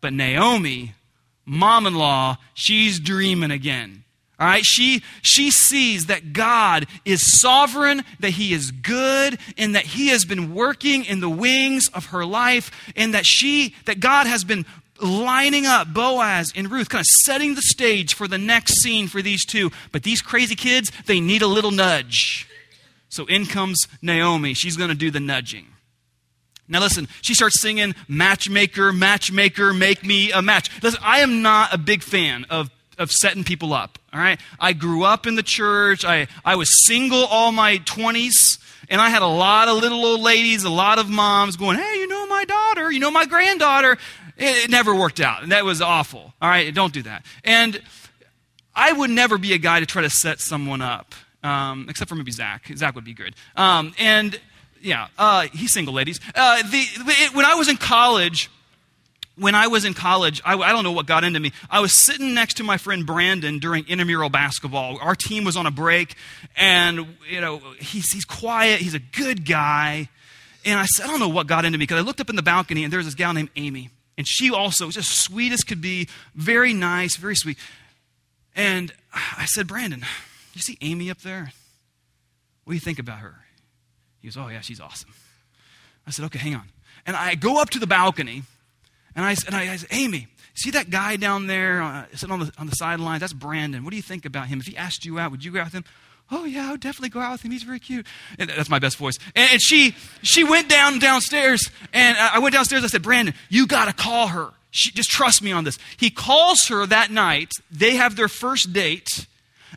But 0.00 0.12
Naomi, 0.12 0.94
mom 1.46 1.86
in 1.86 1.94
law, 1.94 2.36
she's 2.52 2.98
dreaming 3.00 3.50
again. 3.50 4.01
All 4.42 4.48
right, 4.48 4.64
she, 4.64 5.04
she 5.22 5.52
sees 5.52 6.06
that 6.06 6.32
God 6.32 6.88
is 7.04 7.40
sovereign, 7.40 8.02
that 8.18 8.30
He 8.30 8.52
is 8.52 8.72
good, 8.72 9.38
and 9.56 9.76
that 9.76 9.84
He 9.84 10.08
has 10.08 10.24
been 10.24 10.52
working 10.52 11.04
in 11.04 11.20
the 11.20 11.30
wings 11.30 11.88
of 11.94 12.06
her 12.06 12.26
life, 12.26 12.72
and 12.96 13.14
that 13.14 13.24
she, 13.24 13.76
that 13.84 14.00
God 14.00 14.26
has 14.26 14.42
been 14.42 14.66
lining 15.00 15.64
up 15.64 15.94
Boaz 15.94 16.52
and 16.56 16.72
Ruth, 16.72 16.88
kind 16.88 17.02
of 17.02 17.06
setting 17.06 17.54
the 17.54 17.62
stage 17.62 18.14
for 18.14 18.26
the 18.26 18.36
next 18.36 18.82
scene 18.82 19.06
for 19.06 19.22
these 19.22 19.44
two. 19.44 19.70
But 19.92 20.02
these 20.02 20.20
crazy 20.20 20.56
kids, 20.56 20.90
they 21.06 21.20
need 21.20 21.42
a 21.42 21.46
little 21.46 21.70
nudge. 21.70 22.48
So 23.10 23.26
in 23.26 23.46
comes 23.46 23.86
Naomi. 24.02 24.54
She's 24.54 24.76
going 24.76 24.90
to 24.90 24.96
do 24.96 25.12
the 25.12 25.20
nudging. 25.20 25.68
Now, 26.66 26.80
listen, 26.80 27.06
she 27.20 27.34
starts 27.34 27.60
singing, 27.60 27.94
Matchmaker, 28.08 28.92
Matchmaker, 28.92 29.72
make 29.72 30.04
me 30.04 30.32
a 30.32 30.42
match. 30.42 30.68
Listen, 30.82 31.00
I 31.04 31.20
am 31.20 31.42
not 31.42 31.72
a 31.72 31.78
big 31.78 32.02
fan 32.02 32.44
of, 32.50 32.70
of 32.98 33.10
setting 33.10 33.44
people 33.44 33.72
up, 33.72 33.98
all 34.12 34.20
right? 34.20 34.38
I 34.60 34.72
grew 34.72 35.04
up 35.04 35.26
in 35.26 35.34
the 35.34 35.42
church. 35.42 36.04
I, 36.04 36.28
I 36.44 36.56
was 36.56 36.86
single 36.86 37.24
all 37.24 37.52
my 37.52 37.78
20s, 37.78 38.58
and 38.88 39.00
I 39.00 39.08
had 39.08 39.22
a 39.22 39.26
lot 39.26 39.68
of 39.68 39.78
little 39.78 40.04
old 40.04 40.20
ladies, 40.20 40.64
a 40.64 40.70
lot 40.70 40.98
of 40.98 41.08
moms 41.08 41.56
going, 41.56 41.78
Hey, 41.78 41.96
you 41.96 42.08
know 42.08 42.26
my 42.26 42.44
daughter, 42.44 42.90
you 42.90 43.00
know 43.00 43.10
my 43.10 43.26
granddaughter. 43.26 43.92
It, 44.36 44.64
it 44.64 44.70
never 44.70 44.94
worked 44.94 45.20
out, 45.20 45.42
and 45.42 45.52
that 45.52 45.64
was 45.64 45.80
awful, 45.80 46.34
all 46.40 46.48
right? 46.48 46.72
Don't 46.74 46.92
do 46.92 47.02
that. 47.02 47.24
And 47.44 47.80
I 48.74 48.92
would 48.92 49.10
never 49.10 49.38
be 49.38 49.52
a 49.52 49.58
guy 49.58 49.80
to 49.80 49.86
try 49.86 50.02
to 50.02 50.10
set 50.10 50.40
someone 50.40 50.80
up, 50.80 51.14
um, 51.42 51.86
except 51.88 52.08
for 52.08 52.14
maybe 52.14 52.32
Zach. 52.32 52.70
Zach 52.74 52.94
would 52.94 53.04
be 53.04 53.14
good. 53.14 53.34
Um, 53.56 53.94
and 53.98 54.38
yeah, 54.80 55.08
uh, 55.18 55.48
he's 55.52 55.72
single, 55.72 55.94
ladies. 55.94 56.20
Uh, 56.34 56.62
the, 56.62 56.78
it, 56.78 57.34
when 57.34 57.44
I 57.44 57.54
was 57.54 57.68
in 57.68 57.76
college, 57.76 58.50
when 59.36 59.54
I 59.54 59.66
was 59.66 59.84
in 59.84 59.94
college, 59.94 60.42
I, 60.44 60.54
I, 60.56 60.72
don't 60.72 60.84
know 60.84 60.92
what 60.92 61.06
got 61.06 61.24
into 61.24 61.40
me. 61.40 61.52
I 61.70 61.80
was 61.80 61.94
sitting 61.94 62.34
next 62.34 62.58
to 62.58 62.64
my 62.64 62.76
friend 62.76 63.06
Brandon 63.06 63.58
during 63.58 63.86
intramural 63.86 64.28
basketball. 64.28 64.98
Our 65.00 65.14
team 65.14 65.44
was 65.44 65.56
on 65.56 65.66
a 65.66 65.70
break, 65.70 66.16
and 66.56 67.16
you 67.28 67.40
know 67.40 67.58
he's 67.78 68.12
he's 68.12 68.24
quiet. 68.24 68.80
He's 68.80 68.94
a 68.94 68.98
good 68.98 69.46
guy, 69.46 70.08
and 70.64 70.78
I 70.78 70.84
said 70.86 71.06
I 71.06 71.08
don't 71.08 71.20
know 71.20 71.28
what 71.28 71.46
got 71.46 71.64
into 71.64 71.78
me 71.78 71.84
because 71.84 71.98
I 71.98 72.02
looked 72.02 72.20
up 72.20 72.30
in 72.30 72.36
the 72.36 72.42
balcony 72.42 72.84
and 72.84 72.92
there's 72.92 73.06
this 73.06 73.14
gal 73.14 73.32
named 73.32 73.50
Amy, 73.56 73.90
and 74.18 74.26
she 74.28 74.50
also 74.50 74.86
was 74.86 74.94
just 74.94 75.10
sweet 75.10 75.52
as 75.52 75.62
could 75.62 75.80
be, 75.80 76.08
very 76.34 76.74
nice, 76.74 77.16
very 77.16 77.36
sweet. 77.36 77.58
And 78.54 78.92
I 79.14 79.46
said, 79.46 79.66
Brandon, 79.66 80.04
you 80.54 80.60
see 80.60 80.76
Amy 80.80 81.10
up 81.10 81.22
there? 81.22 81.52
What 82.64 82.72
do 82.72 82.74
you 82.74 82.80
think 82.80 82.98
about 82.98 83.18
her? 83.20 83.34
He 84.20 84.28
goes, 84.28 84.36
Oh, 84.36 84.48
yeah, 84.48 84.60
she's 84.60 84.80
awesome. 84.80 85.14
I 86.06 86.10
said, 86.10 86.24
Okay, 86.26 86.38
hang 86.38 86.54
on. 86.54 86.68
And 87.06 87.16
I 87.16 87.34
go 87.34 87.60
up 87.60 87.70
to 87.70 87.78
the 87.78 87.86
balcony 87.86 88.42
and 89.14 89.24
I, 89.24 89.36
and 89.46 89.54
I, 89.54 89.72
I 89.72 89.76
said, 89.76 89.88
Amy, 89.92 90.28
see 90.54 90.70
that 90.72 90.90
guy 90.90 91.16
down 91.16 91.46
there 91.46 91.82
uh, 91.82 92.04
sitting 92.14 92.32
on 92.32 92.40
the, 92.40 92.52
on 92.58 92.66
the 92.66 92.76
sidelines? 92.76 93.20
That's 93.20 93.32
Brandon. 93.32 93.84
What 93.84 93.90
do 93.90 93.96
you 93.96 94.02
think 94.02 94.24
about 94.24 94.48
him? 94.48 94.60
If 94.60 94.66
he 94.66 94.76
asked 94.76 95.04
you 95.04 95.18
out, 95.18 95.30
would 95.30 95.44
you 95.44 95.52
go 95.52 95.60
out 95.60 95.66
with 95.66 95.74
him? 95.74 95.84
Oh 96.30 96.44
yeah, 96.44 96.68
I 96.68 96.70
would 96.72 96.80
definitely 96.80 97.10
go 97.10 97.20
out 97.20 97.32
with 97.32 97.44
him. 97.44 97.50
He's 97.50 97.62
very 97.62 97.78
cute. 97.78 98.06
And 98.38 98.48
that's 98.48 98.70
my 98.70 98.78
best 98.78 98.96
voice. 98.96 99.18
And, 99.34 99.50
and 99.52 99.62
she 99.62 99.94
she 100.22 100.44
went 100.44 100.68
down 100.68 100.98
downstairs, 100.98 101.70
and 101.92 102.16
I 102.16 102.38
went 102.38 102.54
downstairs. 102.54 102.84
I 102.84 102.86
said, 102.86 103.02
Brandon, 103.02 103.34
you 103.50 103.66
got 103.66 103.86
to 103.86 103.92
call 103.92 104.28
her. 104.28 104.50
She, 104.70 104.90
just 104.92 105.10
trust 105.10 105.42
me 105.42 105.52
on 105.52 105.64
this. 105.64 105.78
He 105.98 106.08
calls 106.08 106.68
her 106.68 106.86
that 106.86 107.10
night. 107.10 107.52
They 107.70 107.96
have 107.96 108.16
their 108.16 108.28
first 108.28 108.72
date. 108.72 109.26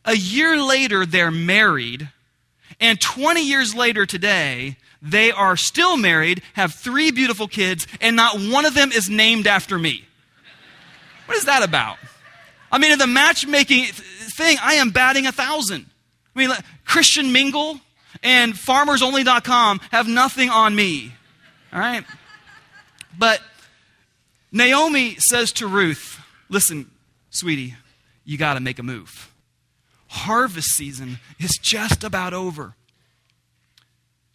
A 0.06 0.15
year 0.15 0.62
later, 0.62 1.06
they're 1.06 1.32
married. 1.32 2.10
And 2.80 3.00
20 3.01 3.46
years 3.46 3.75
later 3.75 4.06
today, 4.06 4.77
they 5.06 5.32
are 5.32 5.56
still 5.56 5.98
married, 5.98 6.42
have 6.54 6.74
three 6.74 7.12
beautiful 7.12 7.48
kids, 7.48 7.88
and 8.02 8.16
not 8.16 8.40
one 8.40 8.66
of 8.66 8.74
them 8.74 8.92
is 8.92 9.10
named 9.10 9.48
after 9.48 9.78
me. 9.78 10.06
What 11.26 11.38
is 11.38 11.46
that 11.46 11.64
about? 11.64 11.98
I 12.72 12.78
mean, 12.78 12.92
in 12.92 13.00
the 13.00 13.08
matchmaking 13.08 13.86
thing, 13.86 14.58
I 14.62 14.76
am 14.76 14.90
batting 14.90 15.28
a 15.28 15.32
thousand. 15.32 15.86
I 16.36 16.40
mean, 16.40 16.50
Christian 16.86 17.32
Mingle 17.32 17.80
and 18.24 18.54
FarmersOnly.com 18.54 19.80
have 19.92 20.08
nothing 20.08 20.50
on 20.50 20.76
me. 20.76 21.14
All 21.72 21.80
right? 21.80 22.04
But 23.18 23.42
Naomi 24.52 25.16
says 25.20 25.52
to 25.54 25.68
Ruth, 25.68 26.20
Listen, 26.50 26.92
sweetie, 27.30 27.76
you 28.24 28.38
got 28.38 28.56
to 28.56 28.60
make 28.60 28.80
a 28.80 28.84
move 28.84 29.32
harvest 30.16 30.70
season 30.70 31.20
is 31.40 31.52
just 31.62 32.04
about 32.04 32.34
over. 32.34 32.76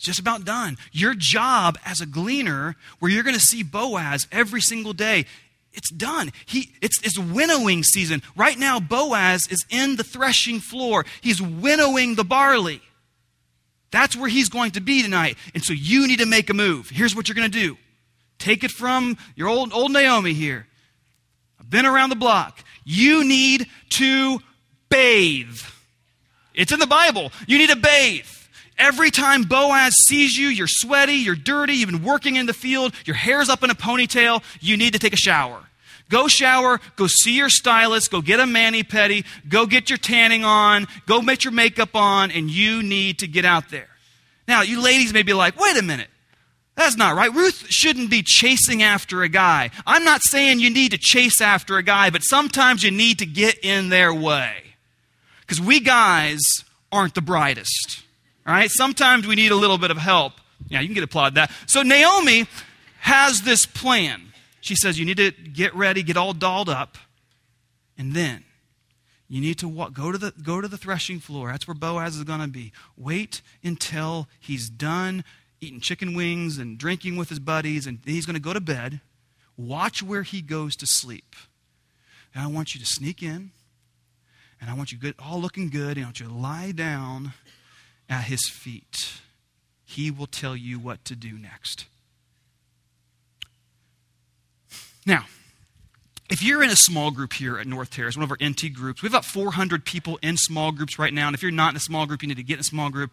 Just 0.00 0.18
about 0.18 0.46
done. 0.46 0.78
Your 0.92 1.14
job 1.14 1.78
as 1.84 2.00
a 2.00 2.06
gleaner, 2.06 2.74
where 2.98 3.10
you're 3.10 3.22
going 3.22 3.36
to 3.36 3.40
see 3.40 3.62
Boaz 3.62 4.26
every 4.32 4.62
single 4.62 4.94
day, 4.94 5.26
it's 5.74 5.90
done. 5.90 6.32
He, 6.46 6.72
it's, 6.80 7.00
it's 7.02 7.18
winnowing 7.18 7.84
season. 7.84 8.22
Right 8.34 8.58
now, 8.58 8.80
Boaz 8.80 9.46
is 9.48 9.66
in 9.68 9.96
the 9.96 10.02
threshing 10.02 10.58
floor. 10.58 11.04
He's 11.20 11.40
winnowing 11.40 12.14
the 12.14 12.24
barley. 12.24 12.80
That's 13.90 14.16
where 14.16 14.30
he's 14.30 14.48
going 14.48 14.72
to 14.72 14.80
be 14.80 15.02
tonight. 15.02 15.36
And 15.52 15.62
so 15.62 15.74
you 15.74 16.08
need 16.08 16.20
to 16.20 16.26
make 16.26 16.48
a 16.48 16.54
move. 16.54 16.88
Here's 16.88 17.14
what 17.14 17.28
you're 17.28 17.36
going 17.36 17.50
to 17.50 17.58
do 17.58 17.76
take 18.38 18.64
it 18.64 18.70
from 18.70 19.18
your 19.36 19.48
old, 19.48 19.72
old 19.74 19.92
Naomi 19.92 20.32
here. 20.32 20.66
I've 21.60 21.68
been 21.68 21.84
around 21.84 22.08
the 22.08 22.16
block. 22.16 22.64
You 22.84 23.22
need 23.22 23.66
to 23.90 24.40
bathe. 24.88 25.60
It's 26.54 26.72
in 26.72 26.80
the 26.80 26.86
Bible. 26.86 27.32
You 27.46 27.58
need 27.58 27.68
to 27.68 27.76
bathe. 27.76 28.26
Every 28.80 29.10
time 29.10 29.42
Boaz 29.42 29.94
sees 30.06 30.38
you, 30.38 30.48
you're 30.48 30.66
sweaty, 30.66 31.12
you're 31.12 31.36
dirty, 31.36 31.74
you've 31.74 31.90
been 31.90 32.02
working 32.02 32.36
in 32.36 32.46
the 32.46 32.54
field, 32.54 32.94
your 33.04 33.14
hair's 33.14 33.50
up 33.50 33.62
in 33.62 33.68
a 33.68 33.74
ponytail, 33.74 34.42
you 34.58 34.78
need 34.78 34.94
to 34.94 34.98
take 34.98 35.12
a 35.12 35.18
shower. 35.18 35.60
Go 36.08 36.28
shower, 36.28 36.80
go 36.96 37.06
see 37.06 37.36
your 37.36 37.50
stylist, 37.50 38.10
go 38.10 38.22
get 38.22 38.40
a 38.40 38.46
mani 38.46 38.82
pedi, 38.82 39.26
go 39.46 39.66
get 39.66 39.90
your 39.90 39.98
tanning 39.98 40.44
on, 40.44 40.88
go 41.06 41.20
make 41.20 41.44
your 41.44 41.52
makeup 41.52 41.94
on, 41.94 42.30
and 42.30 42.50
you 42.50 42.82
need 42.82 43.18
to 43.18 43.28
get 43.28 43.44
out 43.44 43.68
there. 43.68 43.86
Now, 44.48 44.62
you 44.62 44.80
ladies 44.80 45.12
may 45.12 45.24
be 45.24 45.34
like, 45.34 45.60
wait 45.60 45.76
a 45.76 45.82
minute. 45.82 46.08
That's 46.74 46.96
not 46.96 47.14
right. 47.14 47.32
Ruth 47.32 47.66
shouldn't 47.68 48.08
be 48.08 48.22
chasing 48.22 48.82
after 48.82 49.22
a 49.22 49.28
guy. 49.28 49.70
I'm 49.86 50.04
not 50.04 50.22
saying 50.22 50.60
you 50.60 50.70
need 50.70 50.92
to 50.92 50.98
chase 50.98 51.42
after 51.42 51.76
a 51.76 51.82
guy, 51.82 52.08
but 52.08 52.22
sometimes 52.22 52.82
you 52.82 52.90
need 52.90 53.18
to 53.18 53.26
get 53.26 53.62
in 53.62 53.90
their 53.90 54.14
way. 54.14 54.54
Because 55.42 55.60
we 55.60 55.80
guys 55.80 56.40
aren't 56.90 57.14
the 57.14 57.20
brightest. 57.20 58.04
All 58.46 58.54
right? 58.54 58.70
Sometimes 58.70 59.26
we 59.26 59.34
need 59.34 59.52
a 59.52 59.56
little 59.56 59.78
bit 59.78 59.90
of 59.90 59.98
help. 59.98 60.34
Yeah, 60.68 60.80
you 60.80 60.88
can 60.88 60.94
get 60.94 61.04
applaud 61.04 61.34
that. 61.34 61.50
So 61.66 61.82
Naomi 61.82 62.46
has 63.00 63.42
this 63.42 63.66
plan. 63.66 64.32
She 64.60 64.74
says, 64.74 64.98
You 64.98 65.06
need 65.06 65.16
to 65.16 65.30
get 65.30 65.74
ready, 65.74 66.02
get 66.02 66.16
all 66.16 66.32
dolled 66.32 66.68
up, 66.68 66.98
and 67.96 68.14
then 68.14 68.44
you 69.28 69.40
need 69.40 69.58
to 69.60 69.68
walk, 69.68 69.92
go, 69.92 70.10
to 70.10 70.18
the, 70.18 70.32
go 70.42 70.60
to 70.60 70.68
the 70.68 70.76
threshing 70.76 71.20
floor. 71.20 71.50
That's 71.52 71.66
where 71.66 71.74
Boaz 71.74 72.16
is 72.16 72.24
going 72.24 72.40
to 72.40 72.48
be. 72.48 72.72
Wait 72.96 73.42
until 73.62 74.28
he's 74.40 74.68
done 74.68 75.24
eating 75.60 75.80
chicken 75.80 76.14
wings 76.14 76.58
and 76.58 76.78
drinking 76.78 77.16
with 77.16 77.28
his 77.28 77.38
buddies, 77.38 77.86
and 77.86 78.00
he's 78.04 78.26
going 78.26 78.34
to 78.34 78.40
go 78.40 78.52
to 78.52 78.60
bed. 78.60 79.00
Watch 79.56 80.02
where 80.02 80.22
he 80.22 80.42
goes 80.42 80.74
to 80.76 80.86
sleep. 80.86 81.36
And 82.34 82.42
I 82.42 82.46
want 82.48 82.74
you 82.74 82.80
to 82.80 82.86
sneak 82.86 83.22
in, 83.22 83.50
and 84.60 84.70
I 84.70 84.74
want 84.74 84.90
you 84.90 84.98
good, 84.98 85.14
all 85.18 85.40
looking 85.40 85.68
good, 85.68 85.96
and 85.96 86.04
I 86.04 86.08
want 86.08 86.20
you 86.20 86.26
to 86.26 86.34
lie 86.34 86.72
down 86.72 87.32
at 88.10 88.24
his 88.24 88.50
feet. 88.50 89.20
He 89.84 90.10
will 90.10 90.26
tell 90.26 90.56
you 90.56 90.78
what 90.78 91.04
to 91.06 91.16
do 91.16 91.38
next. 91.38 91.86
Now, 95.06 95.24
if 96.28 96.42
you're 96.42 96.62
in 96.62 96.70
a 96.70 96.76
small 96.76 97.10
group 97.10 97.32
here 97.32 97.58
at 97.58 97.66
North 97.66 97.90
Terrace, 97.90 98.16
one 98.16 98.24
of 98.24 98.30
our 98.30 98.36
NT 98.44 98.72
groups, 98.74 99.02
we 99.02 99.06
have 99.06 99.14
about 99.14 99.24
400 99.24 99.84
people 99.84 100.18
in 100.22 100.36
small 100.36 100.72
groups 100.72 100.98
right 100.98 101.12
now. 101.12 101.28
And 101.28 101.34
if 101.34 101.42
you're 101.42 101.50
not 101.50 101.72
in 101.72 101.76
a 101.76 101.80
small 101.80 102.06
group, 102.06 102.22
you 102.22 102.28
need 102.28 102.36
to 102.36 102.42
get 102.42 102.54
in 102.54 102.60
a 102.60 102.64
small 102.64 102.90
group. 102.90 103.12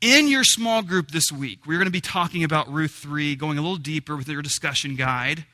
In 0.00 0.28
your 0.28 0.44
small 0.44 0.82
group 0.82 1.12
this 1.12 1.30
week, 1.32 1.66
we're 1.66 1.78
going 1.78 1.86
to 1.86 1.92
be 1.92 2.00
talking 2.00 2.44
about 2.44 2.70
Ruth 2.70 2.92
3, 2.92 3.36
going 3.36 3.56
a 3.56 3.62
little 3.62 3.76
deeper 3.76 4.16
with 4.16 4.28
your 4.28 4.42
discussion 4.42 4.96
guide. 4.96 5.44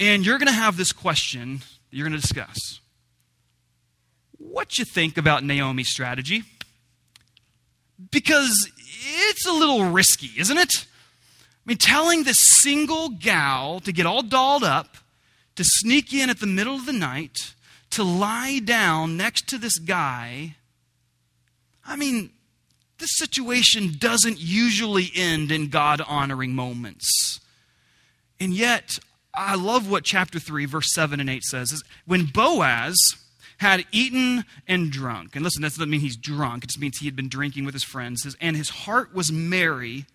And 0.00 0.24
you're 0.24 0.38
going 0.38 0.48
to 0.48 0.52
have 0.52 0.76
this 0.76 0.92
question 0.92 1.58
that 1.58 1.96
you're 1.96 2.08
going 2.08 2.20
to 2.20 2.22
discuss. 2.22 2.80
What 4.38 4.78
you 4.78 4.84
think 4.84 5.16
about 5.16 5.44
Naomi's 5.44 5.90
strategy? 5.90 6.44
Because 8.10 8.70
it's 8.76 9.46
a 9.46 9.52
little 9.52 9.90
risky, 9.90 10.30
isn't 10.38 10.58
it? 10.58 10.86
I 11.64 11.70
mean, 11.70 11.78
telling 11.78 12.24
this 12.24 12.60
single 12.62 13.08
gal 13.08 13.80
to 13.80 13.92
get 13.92 14.06
all 14.06 14.22
dolled 14.22 14.64
up, 14.64 14.96
to 15.56 15.64
sneak 15.64 16.12
in 16.12 16.28
at 16.28 16.40
the 16.40 16.46
middle 16.46 16.74
of 16.74 16.86
the 16.86 16.92
night, 16.92 17.54
to 17.90 18.02
lie 18.02 18.58
down 18.58 19.16
next 19.16 19.48
to 19.48 19.58
this 19.58 19.78
guy. 19.78 20.56
I 21.86 21.96
mean, 21.96 22.30
this 22.98 23.16
situation 23.16 23.94
doesn't 23.98 24.40
usually 24.40 25.10
end 25.14 25.52
in 25.52 25.68
God 25.68 26.00
honoring 26.00 26.54
moments. 26.54 27.40
And 28.40 28.52
yet, 28.52 28.98
I 29.34 29.54
love 29.54 29.88
what 29.90 30.04
chapter 30.04 30.38
3, 30.38 30.64
verse 30.66 30.92
7 30.92 31.20
and 31.20 31.30
8 31.30 31.42
says. 31.44 31.72
Is 31.72 31.84
when 32.04 32.26
Boaz 32.26 32.96
had 33.58 33.84
eaten 33.92 34.44
and 34.66 34.90
drunk, 34.90 35.34
and 35.36 35.44
listen, 35.44 35.62
that 35.62 35.72
doesn't 35.72 35.90
mean 35.90 36.00
he's 36.00 36.16
drunk, 36.16 36.64
it 36.64 36.68
just 36.68 36.80
means 36.80 36.98
he 36.98 37.06
had 37.06 37.16
been 37.16 37.28
drinking 37.28 37.64
with 37.64 37.74
his 37.74 37.84
friends, 37.84 38.36
and 38.40 38.56
his 38.56 38.70
heart 38.70 39.14
was 39.14 39.30
merry, 39.30 40.06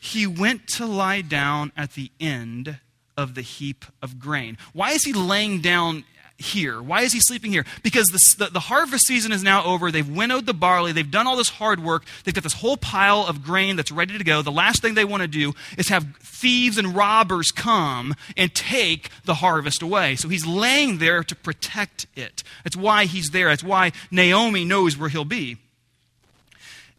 he 0.00 0.26
went 0.26 0.66
to 0.68 0.86
lie 0.86 1.20
down 1.20 1.72
at 1.76 1.92
the 1.94 2.10
end 2.20 2.78
of 3.16 3.34
the 3.34 3.42
heap 3.42 3.84
of 4.00 4.18
grain. 4.18 4.56
Why 4.72 4.92
is 4.92 5.04
he 5.04 5.12
laying 5.12 5.60
down 5.60 6.04
here? 6.40 6.80
Why 6.80 7.02
is 7.02 7.12
he 7.12 7.20
sleeping 7.20 7.52
here? 7.52 7.64
Because 7.82 8.06
the, 8.06 8.48
the, 8.50 8.60
harvest 8.60 9.06
season 9.06 9.30
is 9.30 9.42
now 9.42 9.64
over. 9.64 9.90
They've 9.90 10.08
winnowed 10.08 10.46
the 10.46 10.54
barley. 10.54 10.92
They've 10.92 11.10
done 11.10 11.26
all 11.26 11.36
this 11.36 11.50
hard 11.50 11.82
work. 11.82 12.04
They've 12.24 12.34
got 12.34 12.42
this 12.44 12.54
whole 12.54 12.76
pile 12.76 13.26
of 13.26 13.42
grain 13.42 13.76
that's 13.76 13.92
ready 13.92 14.16
to 14.16 14.24
go. 14.24 14.42
The 14.42 14.50
last 14.50 14.80
thing 14.80 14.94
they 14.94 15.04
want 15.04 15.22
to 15.22 15.28
do 15.28 15.54
is 15.76 15.88
have 15.88 16.16
thieves 16.16 16.78
and 16.78 16.96
robbers 16.96 17.50
come 17.50 18.14
and 18.36 18.54
take 18.54 19.10
the 19.24 19.34
harvest 19.34 19.82
away. 19.82 20.16
So 20.16 20.28
he's 20.28 20.46
laying 20.46 20.98
there 20.98 21.22
to 21.22 21.36
protect 21.36 22.06
it. 22.16 22.42
That's 22.64 22.76
why 22.76 23.04
he's 23.04 23.30
there. 23.30 23.48
That's 23.48 23.64
why 23.64 23.92
Naomi 24.10 24.64
knows 24.64 24.96
where 24.96 25.08
he'll 25.10 25.24
be. 25.24 25.58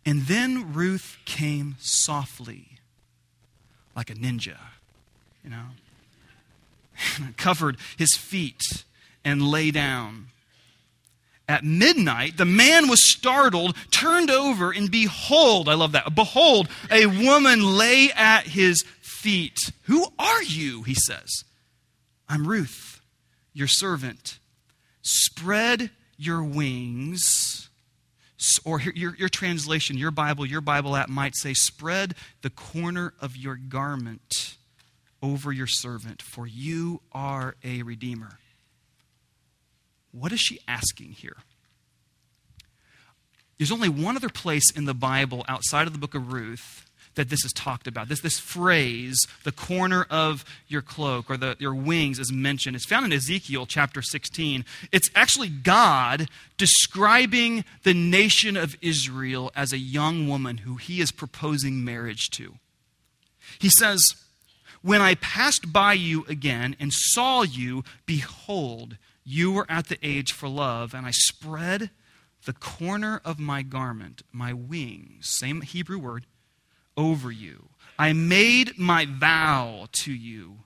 And 0.06 0.24
then 0.24 0.74
Ruth 0.74 1.18
came 1.26 1.76
softly 1.80 2.80
like 3.96 4.10
a 4.10 4.14
ninja, 4.14 4.58
you 5.44 5.50
know, 5.50 5.66
covered 7.38 7.78
his 7.98 8.16
feet 8.16 8.84
and 9.24 9.42
lay 9.42 9.72
down. 9.72 10.28
At 11.48 11.64
midnight, 11.66 12.38
the 12.38 12.46
man 12.46 12.88
was 12.88 13.12
startled, 13.12 13.76
turned 13.92 14.32
over, 14.32 14.72
and 14.72 14.90
behold, 14.90 15.68
I 15.68 15.74
love 15.74 15.92
that. 15.92 16.16
Behold, 16.16 16.70
a 16.90 17.06
woman 17.08 17.78
lay 17.78 18.10
at 18.16 18.48
his 18.48 18.84
feet. 19.02 19.72
Who 19.84 20.08
are 20.18 20.44
you? 20.44 20.84
He 20.84 20.94
says. 20.94 21.44
I'm 22.30 22.48
Ruth, 22.48 23.02
your 23.54 23.68
servant. 23.68 24.40
Spread 25.02 25.90
your 26.18 26.44
wings. 26.44 27.68
Or 28.64 28.80
your, 28.80 29.16
your 29.16 29.30
translation, 29.30 29.98
your 29.98 30.10
Bible, 30.10 30.48
your 30.48 30.62
Bible 30.62 30.96
app 30.96 31.10
might 31.10 31.36
say, 31.36 31.54
spread 31.54 32.16
the 32.42 32.50
corner 32.50 33.14
of 33.22 33.38
your 33.38 33.56
garment 33.56 34.56
over 35.22 35.52
your 35.52 35.68
servant, 35.68 36.24
for 36.24 36.48
you 36.48 37.02
are 37.12 37.56
a 37.64 37.84
redeemer. 37.84 38.40
What 40.12 40.32
is 40.32 40.40
she 40.40 40.60
asking 40.68 41.12
here? 41.12 41.38
There's 43.58 43.72
only 43.72 43.90
one 43.90 44.16
other 44.16 44.30
place 44.30 44.72
in 44.72 44.86
the 44.86 44.94
Bible 44.94 45.46
outside 45.48 45.88
of 45.88 45.94
the 45.94 46.00
book 46.00 46.16
of 46.16 46.34
Ruth 46.34 46.90
that 47.16 47.30
this 47.30 47.44
is 47.46 47.52
talked 47.54 47.88
about. 47.88 48.08
This, 48.08 48.22
this 48.22 48.40
phrase, 48.40 49.20
the 49.44 49.52
corner 49.52 50.06
of 50.10 50.46
your 50.68 50.82
cloak 50.82 51.30
or 51.30 51.38
the, 51.38 51.56
your 51.60 51.76
wings, 51.76 52.20
is 52.20 52.32
mentioned. 52.32 52.76
It's 52.76 52.86
found 52.86 53.06
in 53.06 53.14
Ezekiel 53.14 53.66
chapter 53.66 54.02
16. 54.02 54.66
It's 54.92 55.10
actually 55.14 55.50
God 55.50 56.30
describing 56.58 57.66
the 57.84 57.94
nation 57.94 58.56
of 58.56 58.78
Israel 58.82 59.52
as 59.56 59.74
a 59.74 59.78
young 59.78 60.28
woman 60.28 60.60
who 60.60 60.78
he 60.78 61.02
is 61.02 61.12
proposing 61.12 61.84
marriage 61.84 62.30
to. 62.32 62.56
He 63.60 63.70
says, 63.70 64.16
When 64.82 65.02
I 65.02 65.16
passed 65.16 65.74
by 65.74 65.94
you 65.94 66.26
again 66.28 66.76
and 66.80 66.94
saw 66.94 67.44
you, 67.44 67.84
behold, 68.06 68.98
you 69.32 69.52
were 69.52 69.66
at 69.70 69.88
the 69.88 69.98
age 70.06 70.32
for 70.32 70.50
love, 70.50 70.94
and 70.94 71.06
I 71.06 71.12
spread 71.12 71.90
the 72.46 72.54
corner 72.54 73.22
of 73.24 73.40
my 73.40 73.62
garment, 73.62 74.24
my 74.32 74.52
wings, 74.52 75.30
same 75.30 75.62
Hebrew 75.62 76.00
word, 76.00 76.26
over 76.98 77.32
you. 77.32 77.70
I 77.98 78.14
made 78.14 78.78
my 78.78 79.06
vow 79.06 79.88
to 80.04 80.14
you, 80.14 80.60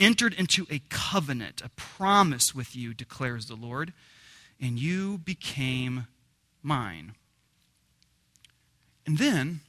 entered 0.00 0.34
into 0.34 0.66
a 0.70 0.80
covenant, 0.88 1.62
a 1.62 1.68
promise 1.70 2.54
with 2.54 2.74
you, 2.74 2.94
declares 2.94 3.46
the 3.46 3.54
Lord, 3.54 3.92
and 4.60 4.78
you 4.78 5.18
became 5.18 6.06
mine. 6.62 7.14
And 9.06 9.18
then, 9.18 9.60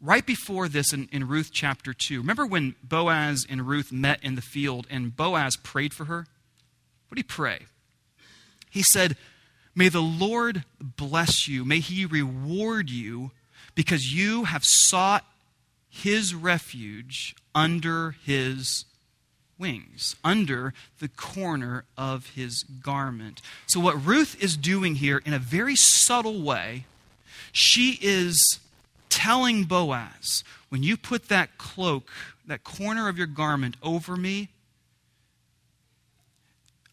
right 0.00 0.24
before 0.24 0.68
this 0.68 0.92
in, 0.92 1.08
in 1.10 1.28
Ruth 1.28 1.50
chapter 1.52 1.92
2, 1.92 2.20
remember 2.20 2.46
when 2.46 2.76
Boaz 2.82 3.46
and 3.48 3.66
Ruth 3.66 3.90
met 3.90 4.22
in 4.22 4.34
the 4.34 4.42
field 4.42 4.86
and 4.88 5.16
Boaz 5.16 5.56
prayed 5.56 5.92
for 5.92 6.04
her? 6.04 6.26
What 7.08 7.16
did 7.16 7.24
he 7.24 7.28
pray? 7.28 7.60
He 8.70 8.82
said, 8.82 9.16
May 9.74 9.88
the 9.88 10.02
Lord 10.02 10.64
bless 10.80 11.46
you. 11.46 11.64
May 11.64 11.80
he 11.80 12.06
reward 12.06 12.88
you 12.88 13.30
because 13.74 14.14
you 14.14 14.44
have 14.44 14.64
sought 14.64 15.24
his 15.88 16.34
refuge 16.34 17.36
under 17.54 18.16
his 18.24 18.86
wings, 19.58 20.16
under 20.24 20.74
the 20.98 21.08
corner 21.08 21.84
of 21.96 22.30
his 22.30 22.62
garment. 22.62 23.40
So, 23.66 23.80
what 23.80 24.04
Ruth 24.04 24.42
is 24.42 24.56
doing 24.56 24.96
here 24.96 25.22
in 25.24 25.32
a 25.32 25.38
very 25.38 25.76
subtle 25.76 26.42
way, 26.42 26.86
she 27.52 27.98
is 28.02 28.58
telling 29.08 29.64
Boaz, 29.64 30.44
when 30.68 30.82
you 30.82 30.96
put 30.96 31.28
that 31.28 31.58
cloak, 31.58 32.10
that 32.46 32.64
corner 32.64 33.08
of 33.08 33.18
your 33.18 33.26
garment 33.26 33.76
over 33.82 34.16
me, 34.16 34.48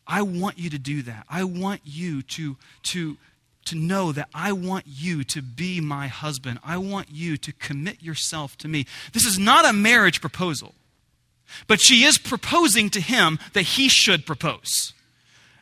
I 0.07 0.21
want 0.21 0.57
you 0.57 0.69
to 0.69 0.79
do 0.79 1.01
that. 1.03 1.25
I 1.29 1.43
want 1.43 1.81
you 1.83 2.21
to, 2.23 2.57
to, 2.83 3.17
to 3.65 3.75
know 3.75 4.11
that 4.11 4.29
I 4.33 4.51
want 4.51 4.85
you 4.87 5.23
to 5.25 5.41
be 5.41 5.79
my 5.79 6.07
husband. 6.07 6.59
I 6.63 6.77
want 6.77 7.07
you 7.11 7.37
to 7.37 7.53
commit 7.53 8.01
yourself 8.01 8.57
to 8.59 8.67
me. 8.67 8.85
This 9.13 9.25
is 9.25 9.39
not 9.39 9.65
a 9.65 9.73
marriage 9.73 10.21
proposal, 10.21 10.75
but 11.67 11.81
she 11.81 12.03
is 12.03 12.17
proposing 12.17 12.89
to 12.91 13.01
him 13.01 13.39
that 13.53 13.61
he 13.61 13.89
should 13.89 14.25
propose. 14.25 14.93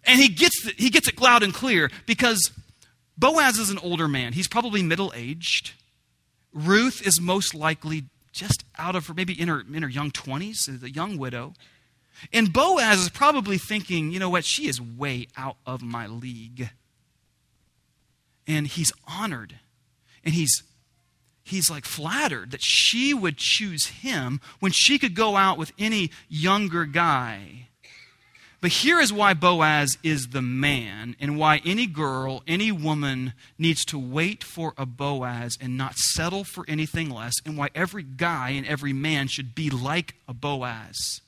And 0.03 0.19
he 0.19 0.29
gets, 0.29 0.63
the, 0.63 0.73
he 0.77 0.89
gets 0.89 1.07
it 1.07 1.21
loud 1.21 1.43
and 1.43 1.53
clear 1.53 1.91
because 2.07 2.51
Boaz 3.17 3.59
is 3.59 3.69
an 3.69 3.77
older 3.79 4.07
man. 4.07 4.33
He's 4.33 4.47
probably 4.47 4.81
middle 4.81 5.13
aged. 5.15 5.73
Ruth 6.53 7.05
is 7.05 7.21
most 7.21 7.53
likely 7.53 8.05
just 8.31 8.63
out 8.79 8.95
of 8.95 9.07
her, 9.07 9.13
maybe 9.13 9.39
in 9.39 9.47
her, 9.47 9.61
in 9.61 9.83
her 9.83 9.89
young 9.89 10.11
20s, 10.11 10.81
a 10.81 10.89
young 10.89 11.17
widow. 11.17 11.53
And 12.31 12.53
Boaz 12.53 12.99
is 12.99 13.09
probably 13.09 13.57
thinking, 13.57 14.11
you 14.11 14.19
know 14.19 14.29
what, 14.29 14.45
she 14.45 14.67
is 14.67 14.79
way 14.81 15.27
out 15.35 15.57
of 15.65 15.81
my 15.81 16.07
league. 16.07 16.69
And 18.47 18.67
he's 18.67 18.91
honored. 19.07 19.59
And 20.23 20.33
he's 20.33 20.63
he's 21.43 21.69
like 21.69 21.85
flattered 21.85 22.51
that 22.51 22.61
she 22.61 23.13
would 23.13 23.37
choose 23.37 23.87
him 23.87 24.39
when 24.59 24.71
she 24.71 24.99
could 24.99 25.15
go 25.15 25.35
out 25.35 25.57
with 25.57 25.71
any 25.77 26.11
younger 26.29 26.85
guy. 26.85 27.67
But 28.61 28.71
here 28.71 28.99
is 28.99 29.11
why 29.11 29.33
Boaz 29.33 29.97
is 30.03 30.27
the 30.27 30.41
man, 30.43 31.15
and 31.19 31.35
why 31.35 31.61
any 31.65 31.87
girl, 31.87 32.43
any 32.45 32.71
woman 32.71 33.33
needs 33.57 33.83
to 33.85 33.97
wait 33.97 34.43
for 34.43 34.75
a 34.77 34.85
Boaz 34.85 35.57
and 35.59 35.75
not 35.75 35.97
settle 35.97 36.43
for 36.43 36.63
anything 36.67 37.09
less, 37.09 37.33
and 37.43 37.57
why 37.57 37.69
every 37.73 38.03
guy 38.03 38.51
and 38.51 38.67
every 38.67 38.93
man 38.93 39.27
should 39.27 39.55
be 39.55 39.71
like 39.71 40.13
a 40.27 40.33
Boaz. 40.35 41.21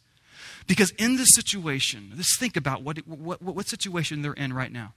Because 0.67 0.91
in 0.91 1.17
this 1.17 1.29
situation, 1.33 2.13
let's 2.15 2.37
think 2.37 2.55
about 2.55 2.83
what, 2.83 2.99
what, 3.07 3.41
what 3.41 3.67
situation 3.67 4.21
they're 4.21 4.33
in 4.33 4.53
right 4.53 4.71
now. 4.71 4.93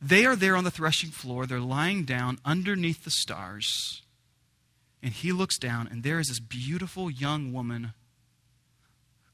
They 0.00 0.26
are 0.26 0.36
there 0.36 0.56
on 0.56 0.64
the 0.64 0.70
threshing 0.70 1.10
floor. 1.10 1.46
They're 1.46 1.60
lying 1.60 2.04
down 2.04 2.38
underneath 2.44 3.04
the 3.04 3.10
stars. 3.10 4.02
And 5.02 5.12
he 5.12 5.32
looks 5.32 5.58
down, 5.58 5.88
and 5.90 6.02
there 6.02 6.18
is 6.18 6.28
this 6.28 6.40
beautiful 6.40 7.10
young 7.10 7.52
woman 7.52 7.92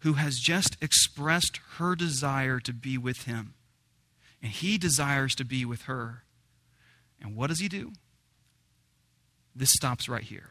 who 0.01 0.15
has 0.15 0.39
just 0.39 0.77
expressed 0.81 1.61
her 1.77 1.95
desire 1.95 2.59
to 2.61 2.73
be 2.73 2.97
with 2.99 3.25
him. 3.25 3.55
And 4.43 4.51
he 4.51 4.79
desires 4.79 5.35
to 5.37 5.45
be 5.45 5.65
with 5.65 5.83
her. 5.83 6.25
And 7.21 7.37
what 7.37 7.49
does 7.49 7.61
he 7.61 7.69
do? 7.69 7.93
This 9.55 9.73
stops 9.73 10.09
right 10.09 10.23
here. 10.23 10.51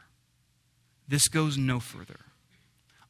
This 1.08 1.28
goes 1.28 1.58
no 1.58 1.80
further. 1.80 2.19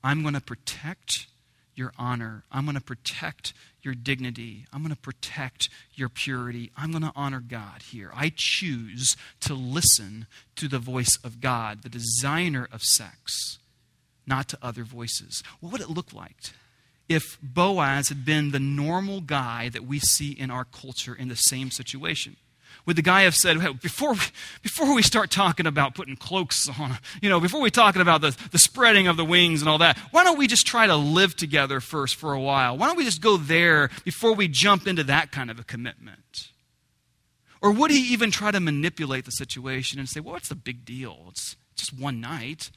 I'm 0.03 0.21
going 0.21 0.33
to 0.33 0.41
protect 0.41 1.27
your 1.75 1.93
honor. 1.97 2.43
I'm 2.51 2.65
going 2.65 2.75
to 2.75 2.81
protect 2.81 3.53
your 3.81 3.93
dignity. 3.93 4.65
I'm 4.73 4.81
going 4.81 4.93
to 4.93 5.01
protect 5.01 5.69
your 5.95 6.09
purity. 6.09 6.71
I'm 6.77 6.91
going 6.91 7.03
to 7.03 7.13
honor 7.15 7.39
God 7.39 7.83
here. 7.89 8.11
I 8.13 8.31
choose 8.35 9.15
to 9.41 9.53
listen 9.53 10.27
to 10.57 10.67
the 10.67 10.79
voice 10.79 11.17
of 11.23 11.39
God, 11.39 11.83
the 11.83 11.89
designer 11.89 12.67
of 12.71 12.83
sex, 12.83 13.59
not 14.27 14.49
to 14.49 14.57
other 14.61 14.83
voices. 14.83 15.41
What 15.61 15.71
would 15.71 15.81
it 15.81 15.89
look 15.89 16.13
like 16.13 16.35
if 17.07 17.37
Boaz 17.41 18.09
had 18.09 18.25
been 18.25 18.51
the 18.51 18.59
normal 18.59 19.21
guy 19.21 19.69
that 19.69 19.85
we 19.85 19.99
see 19.99 20.31
in 20.31 20.51
our 20.51 20.65
culture 20.65 21.15
in 21.15 21.29
the 21.29 21.35
same 21.35 21.71
situation? 21.71 22.35
Would 22.85 22.95
the 22.95 23.01
guy 23.01 23.21
have 23.21 23.35
said, 23.35 23.59
hey, 23.59 23.71
before, 23.73 24.15
before 24.61 24.93
we 24.93 25.01
start 25.01 25.29
talking 25.29 25.67
about 25.67 25.95
putting 25.95 26.15
cloaks 26.15 26.67
on, 26.79 26.97
you 27.21 27.29
know, 27.29 27.39
before 27.39 27.61
we 27.61 27.69
talking 27.69 28.01
about 28.01 28.21
the, 28.21 28.35
the 28.51 28.59
spreading 28.59 29.07
of 29.07 29.17
the 29.17 29.25
wings 29.25 29.61
and 29.61 29.69
all 29.69 29.77
that, 29.77 29.97
why 30.11 30.23
don't 30.23 30.37
we 30.37 30.47
just 30.47 30.65
try 30.65 30.87
to 30.87 30.95
live 30.95 31.35
together 31.35 31.79
first 31.79 32.15
for 32.15 32.33
a 32.33 32.39
while? 32.39 32.77
Why 32.77 32.87
don't 32.87 32.97
we 32.97 33.05
just 33.05 33.21
go 33.21 33.37
there 33.37 33.89
before 34.03 34.33
we 34.33 34.47
jump 34.47 34.87
into 34.87 35.03
that 35.03 35.31
kind 35.31 35.51
of 35.51 35.59
a 35.59 35.63
commitment? 35.63 36.49
Or 37.61 37.71
would 37.71 37.91
he 37.91 38.13
even 38.13 38.31
try 38.31 38.51
to 38.51 38.59
manipulate 38.59 39.25
the 39.25 39.31
situation 39.31 39.99
and 39.99 40.07
say, 40.07 40.19
well, 40.19 40.33
what's 40.33 40.49
the 40.49 40.55
big 40.55 40.85
deal? 40.85 41.27
It's 41.29 41.57
just 41.75 41.97
one 41.97 42.21
night. 42.21 42.71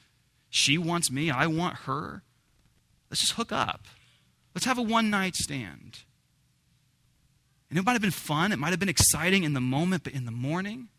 She 0.49 0.77
wants 0.77 1.09
me, 1.09 1.31
I 1.31 1.47
want 1.47 1.77
her. 1.85 2.23
Let's 3.09 3.21
just 3.21 3.33
hook 3.33 3.51
up. 3.51 3.87
Let's 4.53 4.65
have 4.65 4.77
a 4.77 4.83
one 4.83 5.09
night 5.09 5.35
stand. 5.35 5.99
And 7.73 7.79
it 7.79 7.85
might 7.85 7.93
have 7.93 8.03
been 8.03 8.11
fun, 8.11 8.51
it 8.51 8.59
might 8.59 8.69
have 8.69 8.79
been 8.79 8.87
exciting 8.87 9.43
in 9.43 9.53
the 9.53 9.59
moment, 9.59 10.03
but 10.03 10.13
in 10.13 10.25
the 10.25 10.31
morning, 10.31 10.89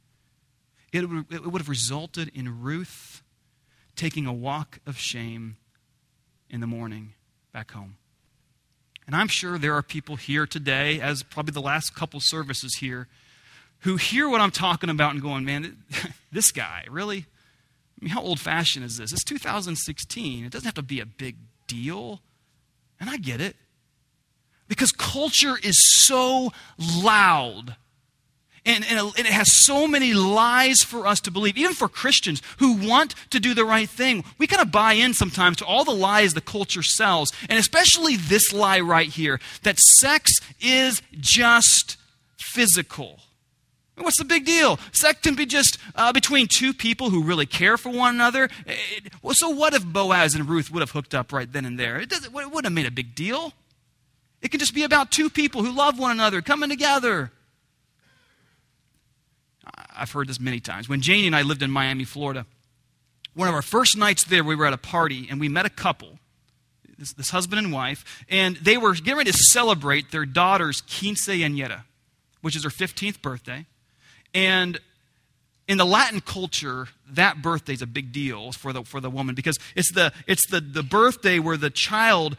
it 0.93 1.09
would, 1.09 1.27
it 1.31 1.47
would 1.47 1.63
have 1.63 1.69
resulted 1.69 2.33
in 2.35 2.63
Ruth 2.63 3.23
taking 3.95 4.27
a 4.27 4.33
walk 4.33 4.81
of 4.85 4.99
shame 4.99 5.57
in 6.51 6.59
the 6.59 6.67
morning 6.67 7.13
back 7.53 7.71
home. 7.71 7.97
And 9.07 9.15
I'm 9.15 9.29
sure 9.29 9.57
there 9.57 9.73
are 9.75 9.85
people 9.85 10.17
here 10.17 10.49
today, 10.49 11.01
as 11.01 11.23
probably 11.23 11.53
the 11.53 11.63
last 11.63 11.95
couple 11.95 12.19
services 12.21 12.79
here, 12.81 13.07
who 13.83 13.95
hear 13.95 14.29
what 14.29 14.41
I'm 14.41 14.51
talking 14.51 14.91
about 14.91 15.13
and 15.13 15.23
going, 15.23 15.45
man, 15.45 15.77
this 16.33 16.51
guy, 16.51 16.87
really? 16.91 17.27
I 18.01 18.05
mean, 18.05 18.11
how 18.11 18.21
old 18.21 18.41
fashioned 18.41 18.85
is 18.85 18.97
this? 18.97 19.13
It's 19.13 19.23
2016. 19.23 20.45
It 20.45 20.51
doesn't 20.51 20.67
have 20.67 20.75
to 20.75 20.83
be 20.83 20.99
a 20.99 21.07
big 21.07 21.37
deal. 21.69 22.21
And 22.99 23.09
I 23.09 23.17
get 23.17 23.41
it. 23.41 23.55
Because 24.75 24.91
culture 24.91 25.57
is 25.63 25.77
so 26.05 26.53
loud. 26.79 27.77
And, 28.67 28.85
and, 28.89 29.13
it 29.19 29.27
has 29.27 29.53
so 29.53 29.87
many 29.87 30.15
lies 30.15 30.83
for 30.83 31.07
us 31.07 31.21
to 31.21 31.31
believe, 31.31 31.57
even 31.57 31.75
for 31.75 31.89
Christians 31.89 32.43
who 32.59 32.73
want 32.73 33.15
to 33.31 33.39
do 33.39 33.55
the 33.55 33.65
right 33.65 33.89
thing. 33.89 34.25
We 34.39 34.47
kind 34.47 34.63
of 34.63 34.73
buy 34.73 34.95
in 34.95 35.15
sometimes 35.15 35.59
to 35.59 35.67
all 35.67 35.85
the 35.85 35.93
lies 35.93 36.35
the 36.35 36.41
culture 36.41 36.83
sells, 36.83 37.31
and 37.49 37.59
especially 37.59 38.17
this 38.17 38.53
lie 38.53 38.81
right 38.81 39.09
here 39.09 39.39
that 39.63 39.79
sex 39.79 40.33
is 40.61 41.03
just 41.13 41.99
physical. 42.39 43.21
What's 43.97 44.19
the 44.19 44.25
big 44.25 44.45
deal? 44.45 44.81
Sex 44.93 45.21
can 45.21 45.37
be 45.37 45.47
just 45.47 45.79
uh, 45.95 46.13
between 46.13 46.49
two 46.49 46.75
people 46.75 47.11
who 47.11 47.23
really 47.23 47.47
care 47.47 47.77
for 47.77 47.91
one 47.91 48.15
another. 48.15 48.49
It, 48.67 49.13
well, 49.23 49.35
so 49.37 49.51
what 49.51 49.73
if 49.75 49.85
Boaz 49.85 50.35
and 50.35 50.49
Ruth 50.49 50.71
would 50.71 50.81
have 50.81 50.91
hooked 50.91 51.15
up 51.15 51.33
right 51.33 51.53
then 51.53 51.65
and 51.65 51.79
there? 51.79 52.01
It, 52.01 52.13
it 52.13 52.33
wouldn't 52.33 52.65
have 52.65 52.73
made 52.73 52.87
a 52.87 52.91
big 52.91 53.15
deal. 53.15 53.53
It 54.45 54.51
can 54.51 54.61
just 54.61 54.75
be 54.75 54.85
about 54.85 55.11
two 55.11 55.31
people 55.31 55.65
who 55.65 55.73
love 55.73 55.99
one 55.99 56.11
another 56.11 56.43
coming 56.43 56.69
together. 56.69 57.33
I've 59.97 60.13
heard 60.13 60.29
this 60.29 60.39
many 60.39 60.61
times. 60.61 60.87
When 60.87 61.01
Janie 61.01 61.27
and 61.27 61.35
I 61.35 61.41
lived 61.41 61.63
in 61.63 61.71
Miami, 61.71 62.05
Florida, 62.05 62.45
one 63.33 63.49
of 63.49 63.55
our 63.55 63.63
first 63.63 63.97
nights 63.97 64.23
there, 64.25 64.45
we 64.45 64.55
were 64.55 64.67
at 64.67 64.75
a 64.75 64.79
party 64.79 65.27
and 65.31 65.41
we 65.41 65.49
met 65.49 65.65
a 65.65 65.71
couple, 65.71 66.19
this, 66.99 67.15
this 67.15 67.31
husband 67.31 67.59
and 67.59 67.73
wife, 67.73 68.23
and 68.29 68.57
they 68.57 68.77
were 68.77 68.93
getting 68.93 69.17
ready 69.17 69.33
to 69.33 69.39
celebrate 69.39 70.11
their 70.11 70.27
daughter's 70.27 70.83
quinceañera, 70.83 71.85
which 72.43 72.55
is 72.55 72.65
her 72.65 72.71
15th 72.71 73.23
birthday. 73.23 73.65
And 74.35 74.79
in 75.67 75.79
the 75.79 75.87
Latin 75.87 76.21
culture, 76.21 76.89
that 77.09 77.41
birthday 77.41 77.73
is 77.73 77.81
a 77.81 77.87
big 77.87 78.13
deal 78.13 78.53
for 78.53 78.75
the, 78.75 78.85
for 78.85 79.01
the 79.01 79.09
woman 79.09 79.35
because 79.35 79.59
it's, 79.75 79.93
the, 79.93 80.13
it's 80.27 80.47
the, 80.51 80.61
the 80.61 80.83
birthday 80.83 81.39
where 81.39 81.57
the 81.57 81.71
child 81.71 82.37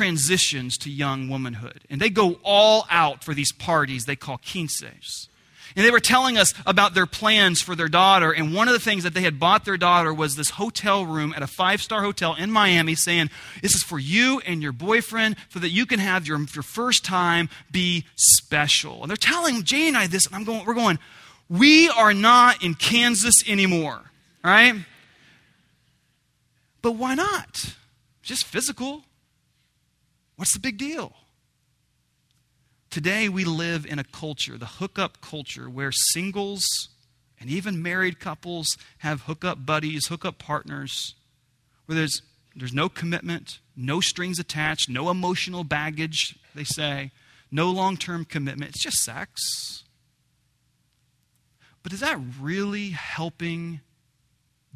transitions 0.00 0.78
to 0.78 0.90
young 0.90 1.28
womanhood. 1.28 1.82
And 1.90 2.00
they 2.00 2.08
go 2.08 2.38
all 2.42 2.86
out 2.88 3.22
for 3.22 3.34
these 3.34 3.52
parties 3.52 4.06
they 4.06 4.16
call 4.16 4.38
quinces. 4.38 5.28
And 5.76 5.84
they 5.84 5.90
were 5.90 6.00
telling 6.00 6.38
us 6.38 6.54
about 6.64 6.94
their 6.94 7.04
plans 7.04 7.60
for 7.60 7.76
their 7.76 7.86
daughter. 7.86 8.32
And 8.32 8.54
one 8.54 8.66
of 8.66 8.72
the 8.72 8.80
things 8.80 9.04
that 9.04 9.12
they 9.12 9.20
had 9.20 9.38
bought 9.38 9.66
their 9.66 9.76
daughter 9.76 10.12
was 10.14 10.36
this 10.36 10.50
hotel 10.50 11.04
room 11.04 11.34
at 11.36 11.42
a 11.42 11.46
five 11.46 11.82
star 11.82 12.02
hotel 12.02 12.34
in 12.34 12.50
Miami, 12.50 12.94
saying, 12.94 13.28
This 13.60 13.74
is 13.74 13.82
for 13.82 13.98
you 13.98 14.40
and 14.46 14.62
your 14.62 14.72
boyfriend 14.72 15.36
so 15.50 15.58
that 15.58 15.68
you 15.68 15.84
can 15.84 15.98
have 15.98 16.26
your, 16.26 16.38
your 16.54 16.62
first 16.62 17.04
time 17.04 17.50
be 17.70 18.06
special. 18.16 19.02
And 19.02 19.10
they're 19.10 19.18
telling 19.18 19.64
Jane 19.64 19.88
and 19.88 19.98
I 19.98 20.06
this, 20.06 20.24
and 20.24 20.34
I'm 20.34 20.44
going, 20.44 20.64
we're 20.64 20.72
going, 20.72 20.98
We 21.50 21.90
are 21.90 22.14
not 22.14 22.64
in 22.64 22.74
Kansas 22.74 23.46
anymore. 23.46 24.00
right? 24.42 24.76
But 26.80 26.92
why 26.92 27.14
not? 27.14 27.76
Just 28.22 28.46
physical. 28.46 29.04
What's 30.40 30.54
the 30.54 30.58
big 30.58 30.78
deal? 30.78 31.12
Today, 32.88 33.28
we 33.28 33.44
live 33.44 33.84
in 33.84 33.98
a 33.98 34.04
culture, 34.04 34.56
the 34.56 34.64
hookup 34.64 35.20
culture, 35.20 35.68
where 35.68 35.92
singles 35.92 36.66
and 37.38 37.50
even 37.50 37.82
married 37.82 38.18
couples 38.18 38.78
have 39.00 39.24
hookup 39.24 39.66
buddies, 39.66 40.06
hookup 40.06 40.38
partners, 40.38 41.14
where 41.84 41.94
there's, 41.94 42.22
there's 42.56 42.72
no 42.72 42.88
commitment, 42.88 43.58
no 43.76 44.00
strings 44.00 44.38
attached, 44.38 44.88
no 44.88 45.10
emotional 45.10 45.62
baggage, 45.62 46.38
they 46.54 46.64
say, 46.64 47.10
no 47.50 47.70
long 47.70 47.98
term 47.98 48.24
commitment. 48.24 48.70
It's 48.70 48.82
just 48.82 49.04
sex. 49.04 49.84
But 51.82 51.92
is 51.92 52.00
that 52.00 52.18
really 52.40 52.92
helping 52.92 53.82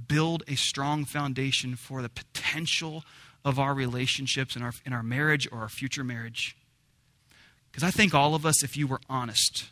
build 0.08 0.42
a 0.46 0.56
strong 0.56 1.06
foundation 1.06 1.74
for 1.74 2.02
the 2.02 2.10
potential 2.10 3.02
of 3.44 3.58
our 3.58 3.74
relationships 3.74 4.56
in 4.56 4.62
our, 4.62 4.72
in 4.86 4.92
our 4.92 5.02
marriage 5.02 5.48
or 5.52 5.58
our 5.58 5.68
future 5.68 6.04
marriage. 6.04 6.56
Because 7.70 7.82
I 7.86 7.90
think 7.90 8.14
all 8.14 8.34
of 8.34 8.46
us, 8.46 8.62
if 8.62 8.76
you 8.76 8.86
were 8.86 9.00
honest 9.08 9.64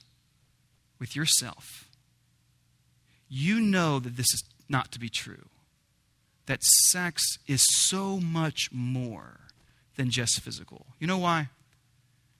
with 0.98 1.16
yourself, 1.16 1.88
you 3.28 3.60
know 3.60 3.98
that 3.98 4.16
this 4.16 4.32
is 4.34 4.44
not 4.68 4.92
to 4.92 4.98
be 4.98 5.08
true. 5.08 5.48
That 6.46 6.62
sex 6.62 7.38
is 7.46 7.64
so 7.64 8.18
much 8.18 8.68
more 8.72 9.40
than 9.96 10.10
just 10.10 10.40
physical. 10.40 10.86
You 10.98 11.06
know 11.06 11.18
why? 11.18 11.48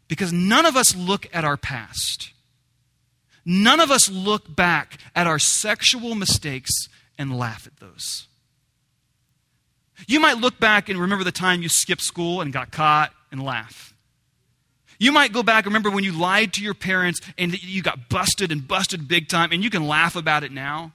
Because 0.08 0.32
none 0.32 0.66
of 0.66 0.76
us 0.76 0.94
look 0.94 1.26
at 1.32 1.44
our 1.44 1.56
past. 1.56 2.32
None 3.44 3.80
of 3.80 3.90
us 3.90 4.10
look 4.10 4.54
back 4.54 4.98
at 5.14 5.26
our 5.26 5.38
sexual 5.38 6.14
mistakes 6.14 6.72
and 7.18 7.38
laugh 7.38 7.66
at 7.66 7.78
those. 7.78 8.26
You 10.06 10.20
might 10.20 10.38
look 10.38 10.58
back 10.58 10.88
and 10.88 10.98
remember 10.98 11.24
the 11.24 11.32
time 11.32 11.62
you 11.62 11.68
skipped 11.68 12.02
school 12.02 12.40
and 12.40 12.52
got 12.52 12.72
caught 12.72 13.12
and 13.30 13.42
laugh. 13.42 13.94
You 14.98 15.10
might 15.10 15.32
go 15.32 15.42
back 15.42 15.64
and 15.64 15.72
remember 15.72 15.90
when 15.90 16.04
you 16.04 16.12
lied 16.12 16.52
to 16.54 16.62
your 16.62 16.74
parents 16.74 17.20
and 17.36 17.60
you 17.62 17.82
got 17.82 18.08
busted 18.08 18.52
and 18.52 18.66
busted 18.66 19.08
big 19.08 19.28
time, 19.28 19.50
and 19.50 19.64
you 19.64 19.70
can 19.70 19.86
laugh 19.88 20.14
about 20.14 20.44
it 20.44 20.52
now. 20.52 20.92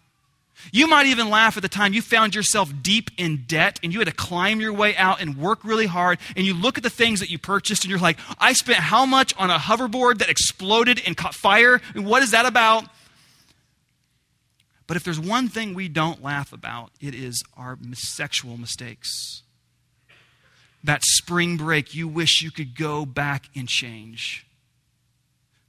You 0.72 0.88
might 0.88 1.06
even 1.08 1.30
laugh 1.30 1.56
at 1.58 1.64
the 1.64 1.70
time 1.70 1.94
you 1.94 2.02
found 2.02 2.34
yourself 2.34 2.72
deep 2.82 3.12
in 3.18 3.44
debt 3.48 3.80
and 3.84 3.94
you 3.94 4.00
had 4.00 4.08
to 4.08 4.14
climb 4.14 4.60
your 4.60 4.74
way 4.74 4.96
out 4.96 5.22
and 5.22 5.38
work 5.38 5.64
really 5.64 5.86
hard. 5.86 6.20
And 6.36 6.46
you 6.46 6.54
look 6.54 6.78
at 6.78 6.84
the 6.84 6.90
things 6.90 7.20
that 7.20 7.30
you 7.30 7.38
purchased 7.38 7.84
and 7.84 7.92
you're 7.92 8.00
like, 8.00 8.18
I 8.40 8.54
spent 8.54 8.80
how 8.80 9.06
much 9.06 9.36
on 9.38 9.50
a 9.52 9.58
hoverboard 9.58 10.18
that 10.20 10.30
exploded 10.30 11.02
and 11.06 11.16
caught 11.16 11.36
fire? 11.36 11.82
What 11.94 12.24
is 12.24 12.32
that 12.32 12.46
about? 12.46 12.86
But 14.88 14.95
if 14.95 15.04
there's 15.04 15.19
one 15.19 15.50
thing 15.50 15.73
we 15.73 15.89
don't 15.89 16.23
laugh 16.23 16.54
about, 16.54 16.91
it 17.02 17.13
is 17.13 17.43
our 17.58 17.78
sexual 17.93 18.58
mistakes. 18.58 19.43
That 20.84 21.04
spring 21.04 21.58
break 21.58 21.93
you 21.93 22.08
wish 22.08 22.41
you 22.41 22.52
could 22.52 22.76
go 22.76 23.06
back 23.06 23.50
and 23.54 23.67
change. 23.67 24.45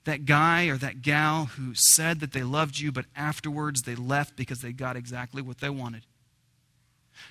That 0.04 0.24
guy 0.24 0.66
or 0.66 0.76
that 0.76 1.02
gal 1.02 1.46
who 1.46 1.74
said 1.74 2.20
that 2.20 2.33
they 2.33 2.44
loved 2.44 2.78
you, 2.78 2.92
but 2.92 3.07
afterwards 3.16 3.83
they 3.83 3.96
left 3.96 4.37
because 4.37 4.61
they 4.61 4.72
got 4.72 4.96
exactly 4.96 5.42
what 5.42 5.59
they 5.59 5.68
wanted. 5.68 6.02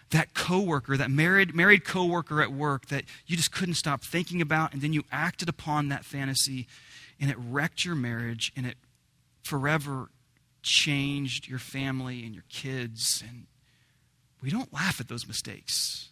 That 0.09 0.33
coworker, 0.33 0.97
that 0.97 1.09
married, 1.09 1.55
married 1.55 1.85
coworker 1.85 2.41
at 2.41 2.51
work 2.51 2.87
that 2.87 3.05
you 3.25 3.37
just 3.37 3.53
couldn't 3.53 3.75
stop 3.75 4.03
thinking 4.03 4.41
about, 4.41 4.73
and 4.73 4.81
then 4.81 4.91
you 4.91 5.03
acted 5.11 5.47
upon 5.47 5.87
that 5.87 6.03
fantasy, 6.03 6.67
and 7.21 7.31
it 7.31 7.37
wrecked 7.39 7.85
your 7.85 7.95
marriage, 7.95 8.51
and 8.57 8.65
it 8.65 8.75
forever 9.43 10.09
changed 10.67 11.47
your 11.47 11.59
family 11.59 12.23
and 12.23 12.33
your 12.33 12.43
kids. 12.49 13.23
And 13.27 13.47
we 14.41 14.49
don't 14.49 14.73
laugh 14.73 14.99
at 14.99 15.07
those 15.07 15.27
mistakes 15.27 16.09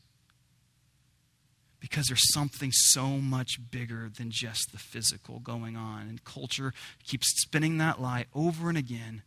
because 1.80 2.08
there's 2.08 2.34
something 2.34 2.72
so 2.72 3.10
much 3.10 3.60
bigger 3.70 4.10
than 4.18 4.32
just 4.32 4.72
the 4.72 4.80
physical 4.80 5.40
going 5.40 5.76
on. 5.76 6.08
And 6.08 6.24
culture 6.24 6.74
keeps 7.06 7.40
spinning 7.42 7.78
that 7.78 8.02
lie 8.02 8.26
over 8.34 8.70
and 8.70 8.78
again. 8.78 9.22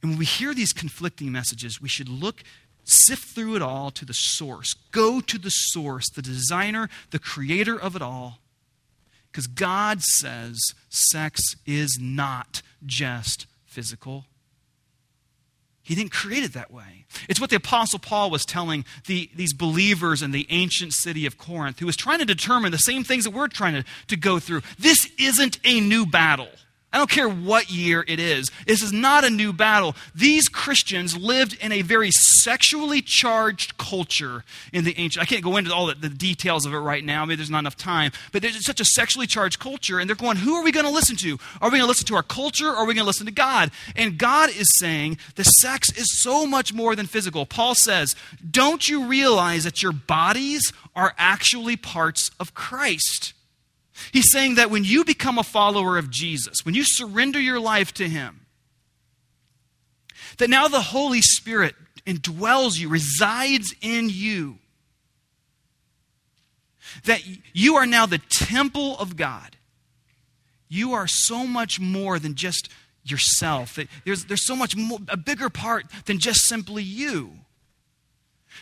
And 0.00 0.12
when 0.12 0.18
we 0.18 0.24
hear 0.24 0.54
these 0.54 0.72
conflicting 0.72 1.30
messages, 1.30 1.80
we 1.80 1.88
should 1.88 2.08
look, 2.08 2.42
sift 2.84 3.34
through 3.34 3.56
it 3.56 3.62
all 3.62 3.90
to 3.90 4.04
the 4.04 4.14
source. 4.14 4.74
Go 4.92 5.20
to 5.20 5.38
the 5.38 5.50
source, 5.50 6.08
the 6.08 6.22
designer, 6.22 6.88
the 7.10 7.18
creator 7.18 7.78
of 7.78 7.94
it 7.96 8.02
all. 8.02 8.38
Because 9.30 9.46
God 9.46 10.00
says 10.00 10.58
sex 10.88 11.54
is 11.66 11.98
not 12.00 12.62
just 12.84 13.46
physical. 13.72 14.26
He 15.82 15.96
didn't 15.96 16.12
create 16.12 16.44
it 16.44 16.52
that 16.52 16.70
way. 16.70 17.06
It's 17.28 17.40
what 17.40 17.50
the 17.50 17.56
Apostle 17.56 17.98
Paul 17.98 18.30
was 18.30 18.46
telling 18.46 18.84
the, 19.06 19.28
these 19.34 19.52
believers 19.52 20.22
in 20.22 20.30
the 20.30 20.46
ancient 20.50 20.92
city 20.92 21.26
of 21.26 21.38
Corinth, 21.38 21.80
who 21.80 21.86
was 21.86 21.96
trying 21.96 22.20
to 22.20 22.24
determine 22.24 22.70
the 22.70 22.78
same 22.78 23.02
things 23.02 23.24
that 23.24 23.32
we're 23.32 23.48
trying 23.48 23.74
to, 23.74 23.84
to 24.06 24.16
go 24.16 24.38
through. 24.38 24.62
This 24.78 25.10
isn't 25.18 25.58
a 25.64 25.80
new 25.80 26.06
battle. 26.06 26.50
I 26.92 26.98
don't 26.98 27.08
care 27.08 27.28
what 27.28 27.70
year 27.70 28.04
it 28.06 28.20
is. 28.20 28.50
This 28.66 28.82
is 28.82 28.92
not 28.92 29.24
a 29.24 29.30
new 29.30 29.52
battle. 29.52 29.96
These 30.14 30.48
Christians 30.48 31.16
lived 31.16 31.56
in 31.60 31.72
a 31.72 31.80
very 31.80 32.10
sexually 32.10 33.00
charged 33.00 33.78
culture 33.78 34.44
in 34.74 34.84
the 34.84 34.98
ancient. 34.98 35.22
I 35.22 35.26
can't 35.26 35.42
go 35.42 35.56
into 35.56 35.74
all 35.74 35.86
the, 35.86 35.94
the 35.94 36.10
details 36.10 36.66
of 36.66 36.74
it 36.74 36.78
right 36.78 37.02
now. 37.02 37.24
Maybe 37.24 37.36
there's 37.36 37.50
not 37.50 37.60
enough 37.60 37.76
time. 37.76 38.12
But 38.30 38.42
there's 38.42 38.64
such 38.64 38.80
a 38.80 38.84
sexually 38.84 39.26
charged 39.26 39.58
culture, 39.58 39.98
and 39.98 40.08
they're 40.08 40.16
going, 40.16 40.36
who 40.36 40.54
are 40.54 40.62
we 40.62 40.70
going 40.70 40.84
to 40.84 40.92
listen 40.92 41.16
to? 41.16 41.38
Are 41.62 41.68
we 41.68 41.78
going 41.78 41.82
to 41.82 41.86
listen 41.86 42.06
to 42.08 42.14
our 42.14 42.22
culture 42.22 42.68
or 42.68 42.76
are 42.76 42.84
we 42.86 42.94
going 42.94 43.04
to 43.04 43.08
listen 43.08 43.26
to 43.26 43.32
God? 43.32 43.70
And 43.96 44.18
God 44.18 44.50
is 44.50 44.68
saying 44.78 45.16
the 45.36 45.44
sex 45.44 45.90
is 45.96 46.20
so 46.20 46.46
much 46.46 46.74
more 46.74 46.94
than 46.94 47.06
physical. 47.06 47.46
Paul 47.46 47.74
says, 47.74 48.14
don't 48.50 48.86
you 48.86 49.06
realize 49.06 49.64
that 49.64 49.82
your 49.82 49.92
bodies 49.92 50.72
are 50.94 51.14
actually 51.16 51.76
parts 51.76 52.30
of 52.38 52.52
Christ? 52.52 53.32
He's 54.10 54.30
saying 54.30 54.56
that 54.56 54.70
when 54.70 54.84
you 54.84 55.04
become 55.04 55.38
a 55.38 55.44
follower 55.44 55.98
of 55.98 56.10
Jesus, 56.10 56.64
when 56.64 56.74
you 56.74 56.84
surrender 56.84 57.40
your 57.40 57.60
life 57.60 57.92
to 57.94 58.08
Him, 58.08 58.46
that 60.38 60.50
now 60.50 60.68
the 60.68 60.80
Holy 60.80 61.20
Spirit 61.20 61.74
indwells 62.06 62.78
you, 62.78 62.88
resides 62.88 63.74
in 63.80 64.08
you. 64.10 64.58
That 67.04 67.22
you 67.52 67.76
are 67.76 67.86
now 67.86 68.06
the 68.06 68.20
temple 68.30 68.98
of 68.98 69.16
God. 69.16 69.56
You 70.68 70.92
are 70.92 71.06
so 71.06 71.46
much 71.46 71.78
more 71.80 72.18
than 72.18 72.34
just 72.34 72.68
yourself. 73.04 73.78
There's, 74.04 74.24
there's 74.26 74.46
so 74.46 74.56
much 74.56 74.76
more, 74.76 74.98
a 75.08 75.16
bigger 75.16 75.50
part 75.50 75.86
than 76.06 76.18
just 76.18 76.42
simply 76.42 76.82
you. 76.82 77.38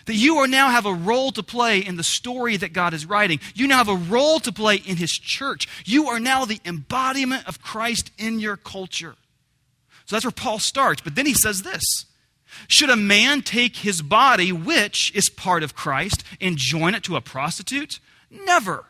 That 0.06 0.14
you 0.14 0.36
are 0.36 0.46
now 0.46 0.70
have 0.70 0.86
a 0.86 0.94
role 0.94 1.30
to 1.32 1.42
play 1.42 1.78
in 1.78 1.96
the 1.96 2.02
story 2.02 2.56
that 2.56 2.72
God 2.72 2.94
is 2.94 3.06
writing. 3.06 3.40
You 3.54 3.66
now 3.66 3.78
have 3.78 3.88
a 3.88 3.94
role 3.94 4.40
to 4.40 4.52
play 4.52 4.76
in 4.76 4.96
His 4.96 5.12
church. 5.12 5.68
You 5.84 6.08
are 6.08 6.20
now 6.20 6.44
the 6.44 6.60
embodiment 6.64 7.46
of 7.46 7.62
Christ 7.62 8.10
in 8.18 8.40
your 8.40 8.56
culture. 8.56 9.16
So 10.10 10.16
that's 10.16 10.24
where 10.24 10.32
Paul 10.32 10.58
starts. 10.58 11.02
But 11.02 11.14
then 11.14 11.24
he 11.24 11.34
says 11.34 11.62
this 11.62 11.84
Should 12.66 12.90
a 12.90 12.96
man 12.96 13.42
take 13.42 13.76
his 13.76 14.02
body, 14.02 14.50
which 14.50 15.14
is 15.14 15.30
part 15.30 15.62
of 15.62 15.76
Christ, 15.76 16.24
and 16.40 16.56
join 16.56 16.96
it 16.96 17.04
to 17.04 17.14
a 17.14 17.20
prostitute? 17.20 18.00
Never. 18.28 18.86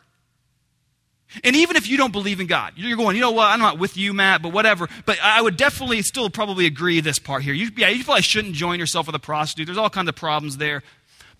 And 1.43 1.55
even 1.55 1.75
if 1.75 1.87
you 1.87 1.95
don't 1.95 2.11
believe 2.11 2.39
in 2.39 2.47
God, 2.47 2.73
you're 2.75 2.97
going, 2.97 3.15
you 3.15 3.21
know 3.21 3.31
what, 3.31 3.49
I'm 3.49 3.59
not 3.59 3.77
with 3.77 3.97
you, 3.97 4.13
Matt, 4.13 4.41
but 4.41 4.51
whatever. 4.51 4.89
But 5.05 5.19
I 5.21 5.41
would 5.41 5.57
definitely 5.57 6.01
still 6.01 6.31
probably 6.31 6.65
agree 6.65 6.99
this 7.01 7.19
part 7.19 7.43
here. 7.43 7.53
You, 7.53 7.69
yeah, 7.77 7.89
you 7.89 8.03
probably 8.03 8.23
shouldn't 8.23 8.55
join 8.55 8.79
yourself 8.79 9.05
with 9.05 9.15
a 9.15 9.19
prostitute. 9.19 9.67
There's 9.67 9.77
all 9.77 9.91
kinds 9.91 10.09
of 10.09 10.15
problems 10.15 10.57
there. 10.57 10.81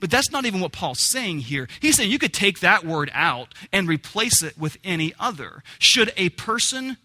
But 0.02 0.10
that's 0.10 0.32
not 0.32 0.46
even 0.46 0.60
what 0.60 0.72
Paul's 0.72 1.00
saying 1.00 1.42
here. 1.42 1.70
He's 1.80 1.96
saying 1.96 2.10
you 2.10 2.18
could 2.18 2.34
take 2.34 2.60
that 2.60 2.84
word 2.84 3.12
out 3.14 3.54
and 3.72 3.88
replace 3.88 4.42
it 4.42 4.58
with 4.58 4.78
any 4.84 5.14
other. 5.20 5.64
Should 5.78 6.12
a 6.18 6.30
person 6.30 6.98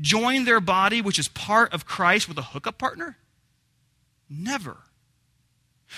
join 0.00 0.46
their 0.46 0.60
body, 0.60 1.02
which 1.02 1.18
is 1.18 1.28
part 1.28 1.74
of 1.74 1.84
Christ, 1.84 2.28
with 2.28 2.38
a 2.38 2.42
hookup 2.42 2.78
partner? 2.78 3.18
Never. 4.30 4.78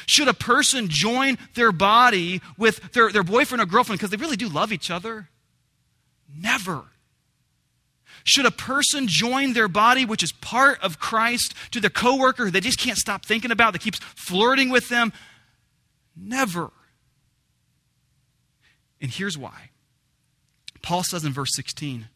Should 0.07 0.27
a 0.27 0.35
person 0.35 0.89
join 0.89 1.39
their 1.55 1.71
body 1.71 2.43
with 2.59 2.93
their, 2.93 3.13
their 3.13 3.23
boyfriend 3.23 3.63
or 3.63 3.67
girlfriend 3.67 4.01
because 4.01 4.11
they 4.11 4.17
really 4.17 4.37
do 4.37 4.49
love 4.49 4.73
each 4.73 4.91
other? 4.91 5.29
Never. 6.37 6.83
Should 8.25 8.47
a 8.47 8.51
person 8.51 9.07
join 9.07 9.53
their 9.53 9.69
body, 9.69 10.05
which 10.05 10.25
is 10.25 10.33
part 10.33 10.83
of 10.83 10.99
Christ, 10.99 11.55
to 11.71 11.81
their 11.81 11.91
coworker 11.91 12.47
who 12.47 12.51
they 12.51 12.59
just 12.59 12.81
can't 12.81 12.99
stop 12.99 13.25
thinking 13.25 13.53
about, 13.53 13.73
that 13.75 13.83
keeps 13.83 14.01
flirting 14.01 14.71
with 14.71 14.89
them? 14.89 15.13
Never. 16.17 16.71
And 19.01 19.11
here's 19.11 19.37
why. 19.37 19.71
Paul 20.83 21.03
says 21.03 21.25
in 21.25 21.33
verse 21.33 21.55
16, 21.55 22.09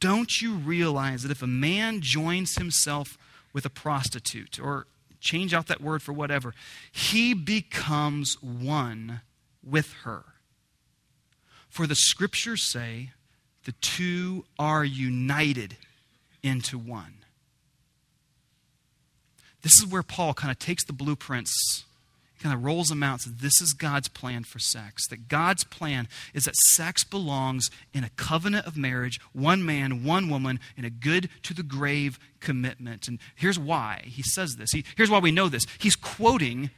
Don't 0.00 0.40
you 0.40 0.54
realize 0.54 1.22
that 1.22 1.30
if 1.30 1.42
a 1.42 1.46
man 1.46 2.00
joins 2.00 2.56
himself 2.56 3.18
with 3.52 3.64
a 3.64 3.70
prostitute, 3.70 4.58
or 4.60 4.86
change 5.20 5.52
out 5.54 5.66
that 5.66 5.80
word 5.80 6.02
for 6.02 6.12
whatever, 6.12 6.54
he 6.90 7.34
becomes 7.34 8.40
one 8.42 9.20
with 9.62 9.92
her? 10.04 10.24
For 11.68 11.86
the 11.86 11.94
scriptures 11.94 12.62
say, 12.62 13.10
the 13.64 13.72
two 13.72 14.44
are 14.60 14.84
united 14.84 15.76
into 16.42 16.78
one. 16.78 17.24
This 19.62 19.80
is 19.80 19.86
where 19.86 20.04
Paul 20.04 20.32
kind 20.32 20.52
of 20.52 20.60
takes 20.60 20.84
the 20.84 20.92
blueprints 20.92 21.84
kind 22.46 22.56
of 22.56 22.64
rolls 22.64 22.88
them 22.88 23.02
out 23.02 23.12
and 23.12 23.20
says, 23.22 23.34
This 23.40 23.60
is 23.60 23.72
God's 23.72 24.06
plan 24.08 24.44
for 24.44 24.60
sex. 24.60 25.08
That 25.08 25.26
God's 25.26 25.64
plan 25.64 26.06
is 26.32 26.44
that 26.44 26.54
sex 26.54 27.02
belongs 27.02 27.70
in 27.92 28.04
a 28.04 28.10
covenant 28.10 28.66
of 28.66 28.76
marriage, 28.76 29.20
one 29.32 29.66
man, 29.66 30.04
one 30.04 30.30
woman, 30.30 30.60
in 30.76 30.84
a 30.84 30.90
good 30.90 31.28
to 31.42 31.54
the 31.54 31.64
grave 31.64 32.20
commitment. 32.38 33.08
And 33.08 33.18
here's 33.34 33.58
why 33.58 34.02
he 34.04 34.22
says 34.22 34.54
this. 34.56 34.70
He, 34.70 34.84
here's 34.96 35.10
why 35.10 35.18
we 35.18 35.32
know 35.32 35.48
this. 35.48 35.66
He's 35.78 35.96
quoting 35.96 36.70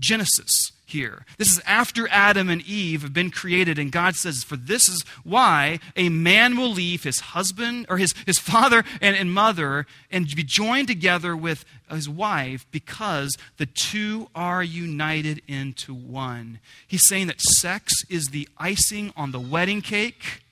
Genesis 0.00 0.72
here. 0.90 1.24
This 1.38 1.52
is 1.52 1.60
after 1.64 2.08
Adam 2.08 2.50
and 2.50 2.62
Eve 2.62 3.02
have 3.02 3.14
been 3.14 3.30
created, 3.30 3.78
and 3.78 3.92
God 3.92 4.16
says, 4.16 4.42
For 4.42 4.56
this 4.56 4.88
is 4.88 5.04
why 5.24 5.78
a 5.96 6.08
man 6.08 6.56
will 6.56 6.70
leave 6.70 7.04
his 7.04 7.20
husband 7.20 7.86
or 7.88 7.96
his, 7.96 8.14
his 8.26 8.38
father 8.38 8.84
and, 9.00 9.16
and 9.16 9.32
mother 9.32 9.86
and 10.10 10.26
be 10.26 10.42
joined 10.42 10.88
together 10.88 11.36
with 11.36 11.64
his 11.90 12.08
wife 12.08 12.66
because 12.70 13.36
the 13.56 13.66
two 13.66 14.28
are 14.34 14.62
united 14.62 15.42
into 15.46 15.94
one. 15.94 16.58
He's 16.86 17.06
saying 17.08 17.28
that 17.28 17.40
sex 17.40 17.92
is 18.08 18.28
the 18.28 18.48
icing 18.58 19.12
on 19.16 19.32
the 19.32 19.40
wedding 19.40 19.82
cake, 19.82 20.42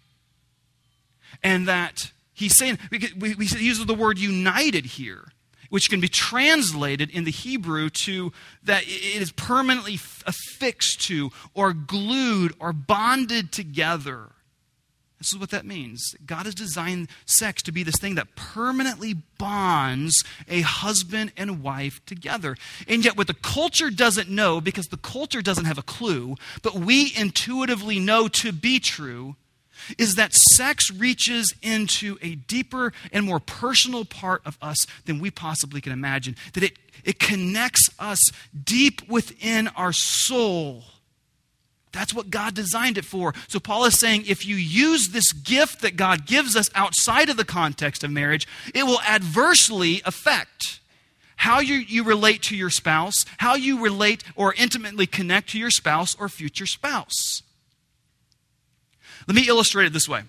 and 1.42 1.68
that 1.68 2.12
he's 2.32 2.56
saying, 2.56 2.78
we, 2.90 2.98
we, 3.18 3.34
we 3.34 3.46
use 3.46 3.84
the 3.84 3.94
word 3.94 4.18
united 4.18 4.86
here 4.86 5.32
which 5.68 5.90
can 5.90 6.00
be 6.00 6.08
translated 6.08 7.10
in 7.10 7.24
the 7.24 7.30
Hebrew 7.30 7.90
to 7.90 8.32
that 8.62 8.82
it 8.84 9.22
is 9.22 9.32
permanently 9.32 9.98
affixed 10.26 11.00
to 11.02 11.30
or 11.54 11.72
glued 11.72 12.54
or 12.58 12.72
bonded 12.72 13.52
together. 13.52 14.30
This 15.18 15.32
is 15.32 15.38
what 15.38 15.50
that 15.50 15.66
means. 15.66 16.14
God 16.24 16.46
has 16.46 16.54
designed 16.54 17.08
sex 17.26 17.60
to 17.64 17.72
be 17.72 17.82
this 17.82 17.96
thing 17.96 18.14
that 18.14 18.36
permanently 18.36 19.14
bonds 19.36 20.24
a 20.48 20.60
husband 20.60 21.32
and 21.36 21.60
wife 21.60 22.00
together. 22.06 22.56
And 22.86 23.04
yet, 23.04 23.16
what 23.16 23.26
the 23.26 23.34
culture 23.34 23.90
doesn't 23.90 24.28
know, 24.28 24.60
because 24.60 24.86
the 24.86 24.96
culture 24.96 25.42
doesn't 25.42 25.64
have 25.64 25.78
a 25.78 25.82
clue, 25.82 26.36
but 26.62 26.74
we 26.74 27.12
intuitively 27.16 27.98
know 27.98 28.28
to 28.28 28.52
be 28.52 28.78
true, 28.78 29.34
is 29.96 30.14
that 30.14 30.32
sex 30.34 30.90
reaches 30.90 31.54
into 31.62 32.18
a 32.22 32.34
deeper 32.34 32.92
and 33.12 33.24
more 33.24 33.40
personal 33.40 34.04
part 34.04 34.42
of 34.44 34.58
us 34.60 34.86
than 35.06 35.18
we 35.18 35.30
possibly 35.30 35.80
can 35.80 35.92
imagine. 35.92 36.36
That 36.54 36.62
it, 36.62 36.78
it 37.04 37.18
connects 37.18 37.88
us 37.98 38.30
deep 38.64 39.08
within 39.08 39.68
our 39.68 39.92
soul. 39.92 40.84
That's 41.92 42.12
what 42.12 42.30
God 42.30 42.54
designed 42.54 42.98
it 42.98 43.04
for. 43.04 43.34
So, 43.48 43.58
Paul 43.58 43.84
is 43.84 43.98
saying 43.98 44.24
if 44.26 44.46
you 44.46 44.56
use 44.56 45.08
this 45.08 45.32
gift 45.32 45.80
that 45.80 45.96
God 45.96 46.26
gives 46.26 46.54
us 46.54 46.70
outside 46.74 47.28
of 47.28 47.36
the 47.36 47.44
context 47.44 48.04
of 48.04 48.10
marriage, 48.10 48.46
it 48.74 48.84
will 48.84 49.00
adversely 49.00 50.02
affect 50.04 50.80
how 51.36 51.60
you, 51.60 51.76
you 51.76 52.02
relate 52.02 52.42
to 52.42 52.56
your 52.56 52.70
spouse, 52.70 53.24
how 53.38 53.54
you 53.54 53.80
relate 53.80 54.24
or 54.34 54.54
intimately 54.54 55.06
connect 55.06 55.50
to 55.50 55.58
your 55.58 55.70
spouse 55.70 56.16
or 56.18 56.28
future 56.28 56.66
spouse. 56.66 57.42
Let 59.28 59.34
me 59.34 59.46
illustrate 59.46 59.86
it 59.86 59.92
this 59.92 60.08
way. 60.08 60.22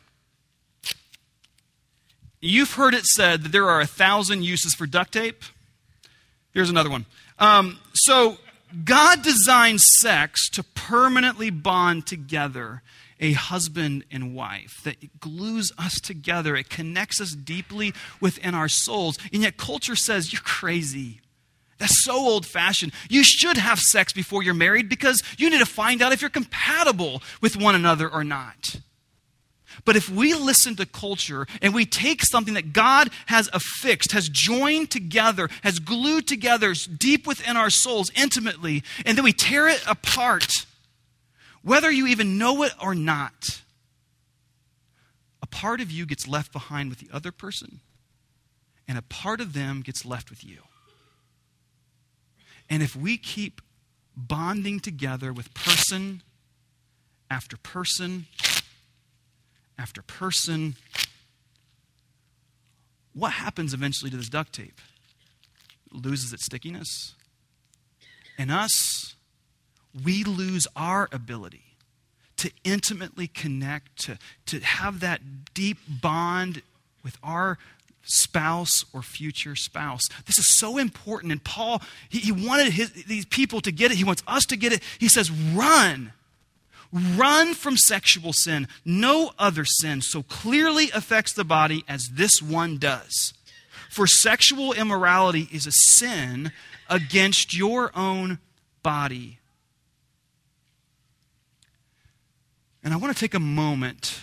You've 2.41 2.73
heard 2.73 2.93
it 2.93 3.05
said 3.05 3.43
that 3.43 3.51
there 3.51 3.69
are 3.69 3.81
a 3.81 3.87
thousand 3.87 4.43
uses 4.43 4.75
for 4.75 4.85
duct 4.85 5.13
tape. 5.13 5.43
Here's 6.53 6.69
another 6.69 6.89
one. 6.89 7.05
Um, 7.39 7.79
so, 7.93 8.37
God 8.83 9.23
designed 9.23 9.81
sex 9.81 10.49
to 10.51 10.63
permanently 10.63 11.49
bond 11.49 12.05
together 12.05 12.83
a 13.19 13.33
husband 13.33 14.05
and 14.11 14.33
wife, 14.33 14.81
that 14.83 15.19
glues 15.19 15.71
us 15.77 15.99
together. 15.99 16.55
It 16.55 16.69
connects 16.69 17.19
us 17.19 17.31
deeply 17.31 17.93
within 18.21 18.55
our 18.55 18.69
souls. 18.69 19.17
And 19.33 19.41
yet, 19.43 19.57
culture 19.57 19.95
says, 19.95 20.31
You're 20.31 20.41
crazy. 20.41 21.19
That's 21.77 22.03
so 22.03 22.13
old 22.13 22.45
fashioned. 22.45 22.93
You 23.09 23.23
should 23.23 23.57
have 23.57 23.79
sex 23.79 24.11
before 24.11 24.43
you're 24.43 24.53
married 24.53 24.89
because 24.89 25.23
you 25.37 25.49
need 25.49 25.59
to 25.59 25.65
find 25.65 26.01
out 26.01 26.11
if 26.11 26.21
you're 26.21 26.29
compatible 26.29 27.21
with 27.41 27.55
one 27.55 27.75
another 27.75 28.09
or 28.09 28.23
not. 28.23 28.79
But 29.85 29.95
if 29.95 30.09
we 30.09 30.33
listen 30.33 30.75
to 30.75 30.85
culture 30.85 31.47
and 31.61 31.73
we 31.73 31.85
take 31.85 32.23
something 32.23 32.53
that 32.53 32.73
God 32.73 33.09
has 33.27 33.49
affixed, 33.53 34.11
has 34.11 34.29
joined 34.29 34.91
together, 34.91 35.49
has 35.63 35.79
glued 35.79 36.27
together 36.27 36.73
deep 36.73 37.25
within 37.25 37.57
our 37.57 37.69
souls 37.69 38.11
intimately, 38.15 38.83
and 39.05 39.17
then 39.17 39.23
we 39.23 39.33
tear 39.33 39.67
it 39.67 39.83
apart, 39.87 40.65
whether 41.61 41.91
you 41.91 42.07
even 42.07 42.37
know 42.37 42.63
it 42.63 42.73
or 42.81 42.95
not, 42.95 43.61
a 45.41 45.47
part 45.47 45.81
of 45.81 45.91
you 45.91 46.05
gets 46.05 46.27
left 46.27 46.51
behind 46.51 46.89
with 46.89 46.99
the 46.99 47.09
other 47.11 47.31
person, 47.31 47.79
and 48.87 48.97
a 48.97 49.03
part 49.03 49.41
of 49.41 49.53
them 49.53 49.81
gets 49.81 50.05
left 50.05 50.29
with 50.29 50.43
you. 50.43 50.59
And 52.69 52.83
if 52.83 52.95
we 52.95 53.17
keep 53.17 53.61
bonding 54.15 54.79
together 54.79 55.31
with 55.33 55.53
person 55.53 56.21
after 57.31 57.57
person 57.57 58.25
after 59.79 60.01
person. 60.01 60.75
What 63.13 63.31
happens 63.31 63.73
eventually 63.73 64.11
to 64.11 64.17
this 64.17 64.29
duct 64.29 64.53
tape? 64.53 64.81
It 65.87 66.05
loses 66.05 66.33
its 66.33 66.45
stickiness. 66.45 67.15
And 68.37 68.51
us, 68.51 69.15
we 70.05 70.23
lose 70.23 70.67
our 70.75 71.09
ability 71.11 71.63
to 72.37 72.51
intimately 72.63 73.27
connect, 73.27 73.97
to, 74.03 74.17
to 74.45 74.59
have 74.59 74.99
that 74.99 75.53
deep 75.53 75.77
bond 75.89 76.61
with 77.03 77.17
our 77.23 77.57
spouse 78.03 78.85
or 78.93 79.01
future 79.01 79.55
spouse. 79.55 80.01
This 80.25 80.37
is 80.37 80.57
so 80.57 80.77
important. 80.77 81.31
And 81.31 81.43
Paul, 81.43 81.81
he, 82.07 82.19
he 82.19 82.31
wanted 82.31 82.71
his, 82.71 82.91
these 82.91 83.25
people 83.25 83.59
to 83.61 83.71
get 83.71 83.91
it. 83.91 83.97
He 83.97 84.03
wants 84.03 84.23
us 84.27 84.45
to 84.45 84.57
get 84.57 84.71
it. 84.71 84.83
He 84.99 85.09
says, 85.09 85.29
run. 85.31 86.13
Run 86.91 87.53
from 87.53 87.77
sexual 87.77 88.33
sin. 88.33 88.67
No 88.83 89.31
other 89.37 89.63
sin 89.65 90.01
so 90.01 90.23
clearly 90.23 90.89
affects 90.91 91.33
the 91.33 91.43
body 91.43 91.83
as 91.87 92.09
this 92.13 92.41
one 92.41 92.77
does. 92.77 93.33
For 93.89 94.07
sexual 94.07 94.73
immorality 94.73 95.47
is 95.51 95.67
a 95.67 95.71
sin 95.71 96.51
against 96.89 97.55
your 97.55 97.91
own 97.95 98.39
body. 98.81 99.39
And 102.83 102.93
I 102.93 102.97
want 102.97 103.15
to 103.15 103.19
take 103.19 103.33
a 103.33 103.39
moment 103.39 104.21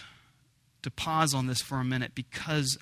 to 0.83 0.90
pause 0.90 1.35
on 1.35 1.46
this 1.46 1.61
for 1.61 1.79
a 1.79 1.85
minute 1.85 2.12
because 2.14 2.79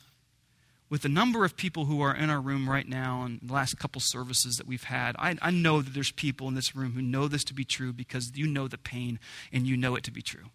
with 0.94 1.02
the 1.02 1.08
number 1.08 1.44
of 1.44 1.56
people 1.56 1.86
who 1.86 2.00
are 2.02 2.14
in 2.14 2.30
our 2.30 2.40
room 2.40 2.70
right 2.70 2.88
now 2.88 3.24
and 3.24 3.40
the 3.42 3.52
last 3.52 3.80
couple 3.80 4.00
services 4.00 4.54
that 4.58 4.66
we've 4.68 4.84
had, 4.84 5.16
I, 5.18 5.36
I, 5.42 5.50
know 5.50 5.82
that 5.82 5.92
there's 5.92 6.12
people 6.12 6.46
in 6.46 6.54
this 6.54 6.76
room 6.76 6.92
who 6.92 7.02
know 7.02 7.26
this 7.26 7.42
to 7.46 7.52
be 7.52 7.64
true 7.64 7.92
because 7.92 8.30
you 8.36 8.46
know 8.46 8.68
the 8.68 8.78
pain 8.78 9.18
and 9.52 9.66
you 9.66 9.76
know 9.76 9.96
it 9.96 10.04
to 10.04 10.12
be 10.12 10.22
true. 10.22 10.50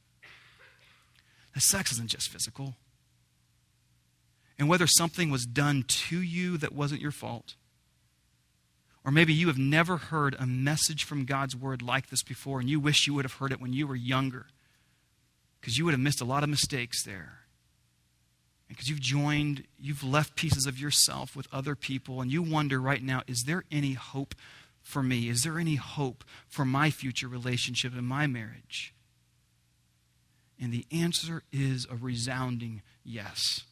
That 1.54 1.60
sex 1.60 1.92
isn't 1.92 2.08
just 2.08 2.30
physical. 2.30 2.76
And 4.58 4.70
whether 4.70 4.88
something 4.88 5.30
was 5.30 5.46
done 5.46 5.84
to 6.08 6.22
you 6.22 6.58
that 6.60 6.72
wasn't 6.72 7.02
your 7.02 7.12
fault, 7.12 7.56
or 9.04 9.12
maybe 9.12 9.34
you 9.34 9.48
have 9.48 9.58
never 9.58 9.98
heard 9.98 10.38
a 10.40 10.48
message 10.48 11.04
from 11.04 11.26
God's 11.26 11.54
word 11.54 11.82
like 11.82 12.08
this 12.08 12.24
before 12.24 12.62
and 12.62 12.70
you 12.70 12.80
wish 12.80 13.08
you 13.08 13.14
would 13.14 13.26
have 13.26 13.34
heard 13.34 13.52
it 13.52 13.60
when 13.60 13.74
you 13.74 13.86
were 13.86 13.98
younger 13.98 14.46
because 15.60 15.78
you 15.78 15.84
would 15.84 15.94
have 15.94 16.00
missed 16.00 16.22
a 16.22 16.26
lot 16.26 16.44
of 16.44 16.50
mistakes 16.50 17.04
there 17.04 17.39
because 18.70 18.88
you've 18.88 19.02
joined, 19.02 19.66
you've 19.80 20.04
left 20.04 20.36
pieces 20.36 20.66
of 20.66 20.80
yourself 20.80 21.36
with 21.36 21.48
other 21.52 21.76
people, 21.76 22.22
and 22.22 22.32
you 22.32 22.42
wonder 22.42 22.80
right 22.80 23.04
now, 23.04 23.24
is 23.28 23.44
there 23.44 23.66
any 23.72 23.94
hope 23.94 24.36
for 24.82 25.04
me? 25.04 25.28
Is 25.28 25.44
there 25.44 25.60
any 25.60 25.76
hope 25.76 26.24
for 26.48 26.64
my 26.64 26.92
future 26.92 27.28
relationship 27.28 27.94
and 27.94 28.08
my 28.08 28.28
marriage? 28.28 28.94
And 30.62 30.72
the 30.72 30.86
answer 30.92 31.44
is 31.52 31.88
a 31.90 31.96
resounding 31.96 32.82
yes. 33.04 33.64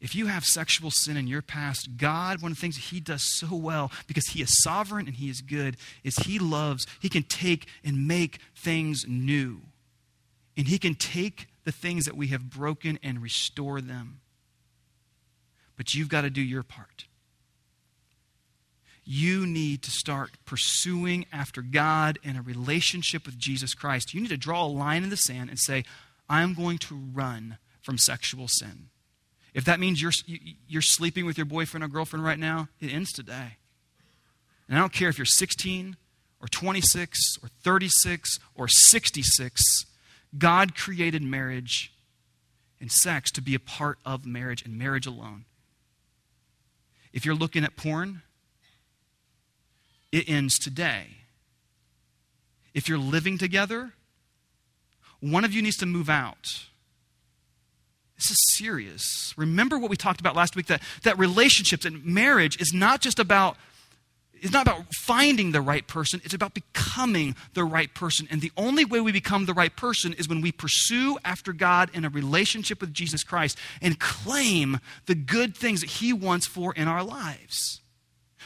If 0.00 0.14
you 0.14 0.26
have 0.26 0.44
sexual 0.44 0.90
sin 0.90 1.16
in 1.16 1.26
your 1.26 1.42
past, 1.42 1.96
God, 1.96 2.40
one 2.40 2.52
of 2.52 2.56
the 2.56 2.60
things 2.60 2.76
He 2.76 3.00
does 3.00 3.22
so 3.36 3.54
well, 3.54 3.90
because 4.06 4.28
He 4.28 4.40
is 4.40 4.62
sovereign 4.62 5.06
and 5.06 5.16
He 5.16 5.28
is 5.28 5.40
good, 5.40 5.76
is 6.04 6.16
He 6.16 6.38
loves, 6.38 6.86
He 7.00 7.08
can 7.08 7.24
take 7.24 7.66
and 7.84 8.06
make 8.06 8.38
things 8.54 9.04
new. 9.06 9.62
And 10.56 10.68
He 10.68 10.78
can 10.78 10.94
take 10.94 11.48
the 11.64 11.72
things 11.72 12.04
that 12.04 12.16
we 12.16 12.28
have 12.28 12.50
broken 12.50 12.98
and 13.02 13.22
restore 13.22 13.80
them. 13.80 14.20
But 15.76 15.94
you've 15.94 16.08
got 16.08 16.22
to 16.22 16.30
do 16.30 16.42
your 16.42 16.62
part. 16.62 17.06
You 19.04 19.46
need 19.46 19.82
to 19.82 19.90
start 19.90 20.32
pursuing 20.44 21.26
after 21.32 21.62
God 21.62 22.18
in 22.22 22.36
a 22.36 22.42
relationship 22.42 23.26
with 23.26 23.38
Jesus 23.38 23.74
Christ. 23.74 24.14
You 24.14 24.20
need 24.20 24.28
to 24.28 24.36
draw 24.36 24.64
a 24.64 24.68
line 24.68 25.02
in 25.02 25.10
the 25.10 25.16
sand 25.16 25.50
and 25.50 25.58
say, 25.58 25.84
I'm 26.28 26.54
going 26.54 26.78
to 26.78 26.94
run 26.94 27.58
from 27.82 27.98
sexual 27.98 28.46
sin. 28.46 28.90
If 29.52 29.64
that 29.64 29.80
means 29.80 30.00
you're, 30.00 30.12
you're 30.68 30.82
sleeping 30.82 31.26
with 31.26 31.36
your 31.36 31.44
boyfriend 31.44 31.82
or 31.82 31.88
girlfriend 31.88 32.24
right 32.24 32.38
now, 32.38 32.68
it 32.80 32.92
ends 32.92 33.12
today. 33.12 33.56
And 34.68 34.78
I 34.78 34.80
don't 34.80 34.92
care 34.92 35.08
if 35.08 35.18
you're 35.18 35.24
16 35.24 35.96
or 36.40 36.46
26 36.46 37.38
or 37.42 37.48
36 37.64 38.38
or 38.54 38.68
66, 38.68 39.84
God 40.38 40.74
created 40.74 41.22
marriage 41.22 41.92
and 42.80 42.90
sex 42.90 43.30
to 43.32 43.42
be 43.42 43.54
a 43.54 43.60
part 43.60 43.98
of 44.04 44.24
marriage 44.24 44.64
and 44.64 44.78
marriage 44.78 45.06
alone. 45.06 45.44
If 47.12 47.26
you're 47.26 47.34
looking 47.34 47.64
at 47.64 47.76
porn, 47.76 48.22
it 50.12 50.28
ends 50.28 50.58
today. 50.58 51.08
If 52.72 52.88
you're 52.88 52.98
living 52.98 53.36
together, 53.36 53.92
one 55.20 55.44
of 55.44 55.52
you 55.52 55.60
needs 55.60 55.76
to 55.78 55.86
move 55.86 56.08
out. 56.08 56.66
This 58.16 58.30
is 58.30 58.56
serious. 58.56 59.34
Remember 59.36 59.78
what 59.78 59.90
we 59.90 59.96
talked 59.96 60.20
about 60.20 60.36
last 60.36 60.54
week 60.54 60.66
that, 60.66 60.82
that 61.02 61.18
relationships 61.18 61.84
and 61.84 62.04
marriage 62.04 62.60
is 62.60 62.72
not 62.72 63.00
just 63.00 63.18
about 63.18 63.56
it's 64.40 64.52
not 64.52 64.66
about 64.66 64.94
finding 64.94 65.52
the 65.52 65.60
right 65.60 65.86
person, 65.86 66.20
it's 66.24 66.34
about 66.34 66.54
becoming 66.54 67.36
the 67.54 67.64
right 67.64 67.92
person. 67.94 68.26
And 68.30 68.40
the 68.40 68.52
only 68.56 68.84
way 68.84 69.00
we 69.00 69.12
become 69.12 69.46
the 69.46 69.54
right 69.54 69.74
person 69.74 70.12
is 70.14 70.28
when 70.28 70.40
we 70.40 70.52
pursue 70.52 71.18
after 71.24 71.52
God 71.52 71.90
in 71.94 72.04
a 72.04 72.08
relationship 72.08 72.80
with 72.80 72.94
Jesus 72.94 73.22
Christ 73.22 73.58
and 73.80 73.98
claim 73.98 74.80
the 75.06 75.14
good 75.14 75.56
things 75.56 75.80
that 75.80 75.90
He 75.90 76.12
wants 76.12 76.46
for 76.46 76.72
in 76.74 76.88
our 76.88 77.04
lives. 77.04 77.80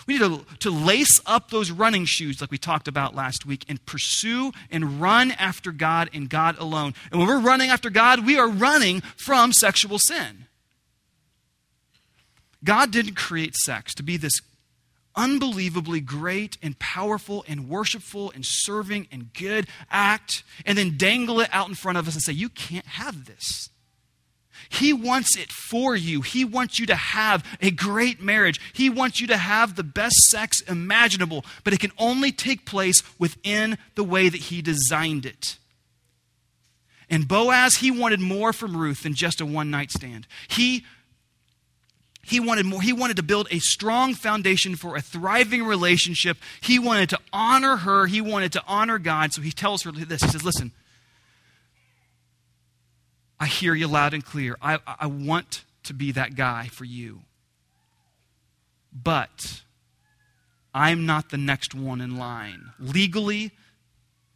We 0.06 0.18
need 0.18 0.20
to, 0.20 0.44
to 0.60 0.70
lace 0.70 1.20
up 1.24 1.50
those 1.50 1.70
running 1.70 2.04
shoes, 2.04 2.40
like 2.40 2.50
we 2.50 2.58
talked 2.58 2.88
about 2.88 3.14
last 3.14 3.46
week, 3.46 3.64
and 3.68 3.84
pursue 3.86 4.52
and 4.70 5.00
run 5.00 5.30
after 5.32 5.72
God 5.72 6.10
and 6.12 6.28
God 6.28 6.58
alone. 6.58 6.94
And 7.10 7.20
when 7.20 7.28
we're 7.28 7.40
running 7.40 7.70
after 7.70 7.90
God, 7.90 8.26
we 8.26 8.36
are 8.38 8.48
running 8.48 9.00
from 9.00 9.52
sexual 9.52 9.98
sin. 9.98 10.46
God 12.62 12.90
didn't 12.90 13.14
create 13.14 13.54
sex 13.54 13.94
to 13.94 14.02
be 14.02 14.16
this 14.16 14.40
unbelievably 15.16 16.00
great 16.00 16.56
and 16.62 16.78
powerful 16.78 17.44
and 17.48 17.68
worshipful 17.68 18.30
and 18.32 18.44
serving 18.44 19.08
and 19.12 19.32
good 19.32 19.66
act 19.90 20.42
and 20.66 20.76
then 20.76 20.96
dangle 20.96 21.40
it 21.40 21.48
out 21.52 21.68
in 21.68 21.74
front 21.74 21.98
of 21.98 22.08
us 22.08 22.14
and 22.14 22.22
say, 22.22 22.32
You 22.32 22.48
can't 22.48 22.86
have 22.86 23.26
this. 23.26 23.70
He 24.68 24.92
wants 24.92 25.36
it 25.36 25.52
for 25.52 25.94
you. 25.94 26.22
He 26.22 26.44
wants 26.44 26.78
you 26.78 26.86
to 26.86 26.94
have 26.94 27.44
a 27.60 27.70
great 27.70 28.22
marriage. 28.22 28.60
He 28.72 28.88
wants 28.88 29.20
you 29.20 29.26
to 29.28 29.36
have 29.36 29.74
the 29.74 29.82
best 29.82 30.16
sex 30.28 30.60
imaginable, 30.62 31.44
but 31.64 31.72
it 31.72 31.80
can 31.80 31.92
only 31.98 32.32
take 32.32 32.64
place 32.64 33.02
within 33.18 33.78
the 33.94 34.04
way 34.04 34.28
that 34.28 34.40
He 34.42 34.62
designed 34.62 35.26
it. 35.26 35.58
And 37.10 37.28
Boaz, 37.28 37.76
he 37.76 37.90
wanted 37.90 38.20
more 38.20 38.52
from 38.52 38.76
Ruth 38.76 39.02
than 39.02 39.14
just 39.14 39.40
a 39.40 39.46
one 39.46 39.70
night 39.70 39.90
stand. 39.90 40.26
He 40.48 40.84
he 42.26 42.40
wanted 42.40 42.66
more. 42.66 42.80
He 42.80 42.92
wanted 42.92 43.16
to 43.16 43.22
build 43.22 43.48
a 43.50 43.58
strong 43.58 44.14
foundation 44.14 44.76
for 44.76 44.96
a 44.96 45.00
thriving 45.00 45.64
relationship. 45.64 46.36
He 46.60 46.78
wanted 46.78 47.10
to 47.10 47.18
honor 47.32 47.76
her. 47.76 48.06
He 48.06 48.20
wanted 48.20 48.52
to 48.52 48.62
honor 48.66 48.98
God. 48.98 49.32
So 49.32 49.42
he 49.42 49.52
tells 49.52 49.82
her 49.82 49.92
this. 49.92 50.22
He 50.22 50.28
says, 50.28 50.44
Listen, 50.44 50.72
I 53.38 53.46
hear 53.46 53.74
you 53.74 53.88
loud 53.88 54.14
and 54.14 54.24
clear. 54.24 54.56
I, 54.62 54.78
I 54.86 55.06
want 55.06 55.64
to 55.84 55.94
be 55.94 56.12
that 56.12 56.34
guy 56.34 56.68
for 56.72 56.84
you. 56.84 57.20
But 58.92 59.62
I'm 60.72 61.04
not 61.06 61.30
the 61.30 61.36
next 61.36 61.74
one 61.74 62.00
in 62.00 62.16
line. 62.16 62.70
Legally, 62.78 63.52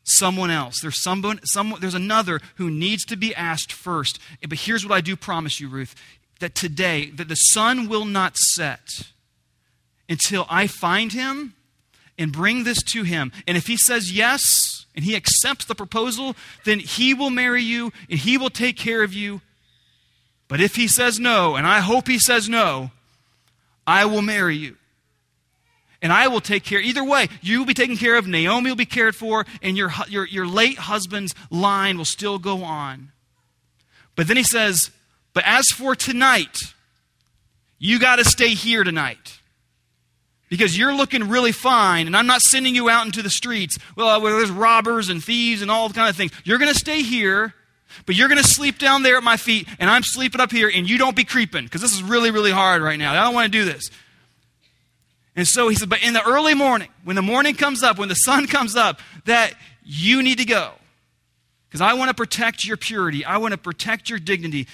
someone 0.05 0.51
else. 0.51 0.81
There's 0.81 1.03
someone, 1.03 1.41
someone, 1.45 1.81
there's 1.81 1.95
another 1.95 2.41
who 2.57 2.71
needs 2.71 3.05
to 3.07 3.17
be 3.17 3.35
asked 3.35 3.73
first. 3.73 4.19
But 4.47 4.59
here's 4.59 4.87
what 4.87 4.95
I 4.95 5.01
do 5.01 5.17
promise 5.17 5.61
you, 5.61 5.69
Ruth 5.69 5.95
that 6.41 6.55
today 6.55 7.11
that 7.11 7.29
the 7.29 7.35
sun 7.35 7.89
will 7.89 8.05
not 8.05 8.37
set 8.37 9.03
until 10.09 10.47
I 10.49 10.67
find 10.67 11.13
him 11.13 11.55
and 12.19 12.33
bring 12.33 12.65
this 12.65 12.83
to 12.83 13.03
him. 13.03 13.33
And 13.47 13.57
if 13.57 13.67
he 13.67 13.77
says 13.77 14.13
yes 14.13 14.87
and 14.95 15.05
he 15.05 15.15
accepts 15.15 15.65
the 15.65 15.75
proposal, 15.75 16.35
then 16.65 16.81
he 16.81 17.15
will 17.15 17.31
marry 17.31 17.63
you 17.63 17.93
and 18.11 18.19
he 18.19 18.39
will 18.39 18.51
take 18.51 18.77
care 18.77 19.03
of 19.03 19.15
you. 19.15 19.41
But 20.49 20.61
if 20.61 20.77
he 20.77 20.89
says 20.89 21.21
no, 21.21 21.57
and 21.57 21.67
I 21.67 21.81
hope 21.81 22.09
he 22.09 22.19
says 22.19 22.49
no, 22.49 22.91
I 23.87 24.07
will 24.07 24.23
marry 24.23 24.57
you. 24.57 24.77
And 26.01 26.13
I 26.13 26.29
will 26.29 26.41
take 26.41 26.65
care. 26.65 26.81
Either 26.81 27.03
way, 27.03 27.29
you 27.43 27.59
will 27.59 27.67
be 27.67 27.75
taken 27.75 27.97
care 27.97 28.17
of. 28.17 28.27
Naomi 28.27 28.71
will 28.71 28.77
be 28.77 28.87
cared 28.87 29.17
for, 29.17 29.45
and 29.61 29.77
your, 29.77 29.93
your, 30.09 30.27
your 30.27 30.47
late 30.47 30.79
husband's 30.79 31.35
line 31.51 31.99
will 31.99 32.05
still 32.05 32.39
go 32.39 32.63
on. 32.63 33.11
But 34.15 34.29
then 34.29 34.37
he 34.37 34.45
says, 34.45 34.91
But 35.39 35.45
as 35.47 35.69
for 35.69 35.95
tonight, 35.95 36.75
you 37.79 38.01
got 38.01 38.17
to 38.17 38.25
stay 38.25 38.55
here 38.55 38.83
tonight. 38.83 39.39
Because 40.51 40.77
you're 40.77 40.93
looking 40.93 41.29
really 41.29 41.53
fine, 41.53 42.09
and 42.09 42.17
I'm 42.17 42.27
not 42.27 42.41
sending 42.41 42.75
you 42.75 42.89
out 42.91 43.07
into 43.07 43.23
the 43.23 43.31
streets 43.31 43.79
well, 43.95 44.21
there's 44.21 44.51
robbers 44.51 45.11
and 45.11 45.23
thieves 45.23 45.63
and 45.63 45.71
all 45.71 45.91
kind 45.91 46.11
of 46.11 46.17
things. 46.17 46.33
You're 46.43 46.59
going 46.59 46.73
to 46.73 46.77
stay 46.77 47.03
here, 47.03 47.55
but 48.05 48.17
you're 48.17 48.27
going 48.27 48.43
to 48.43 48.49
sleep 48.49 48.81
down 48.81 49.05
there 49.05 49.17
at 49.17 49.23
my 49.23 49.37
feet, 49.37 49.69
and 49.79 49.89
I'm 49.89 50.03
sleeping 50.03 50.41
up 50.41 50.51
here, 50.51 50.69
and 50.75 50.91
you 50.91 50.99
don't 50.99 51.15
be 51.15 51.23
creeping, 51.23 51.63
because 51.63 51.83
this 51.83 51.93
is 51.93 52.03
really, 52.03 52.33
really 52.33 52.51
hard 52.51 52.83
right 52.83 52.99
now. 52.99 53.13
I 53.13 53.23
don't 53.23 53.35
want 53.35 53.45
to 53.45 53.57
do 53.57 53.65
this. 53.65 53.91
And 55.37 55.47
so 55.47 55.69
he 55.69 55.77
said, 55.77 55.89
but 55.89 56.03
in 56.03 56.15
the 56.15 56.29
early 56.29 56.55
morning, 56.55 56.89
when 57.05 57.15
the 57.15 57.23
morning 57.23 57.55
comes 57.55 57.85
up, 57.85 57.97
when 57.97 58.09
the 58.09 58.17
sun 58.17 58.47
comes 58.49 58.75
up, 58.75 58.99
that 59.27 59.55
you 59.85 60.21
need 60.21 60.39
to 60.39 60.45
go. 60.45 60.73
Because 61.69 61.81
I 61.81 61.95
want 61.95 62.09
to 62.09 62.15
protect 62.15 62.65
your 62.65 62.77
purity. 62.77 63.25
I 63.25 63.37
want 63.37 63.53
to 63.53 63.59
protect 63.59 64.09
your 64.09 64.19
dignity. 64.19 64.67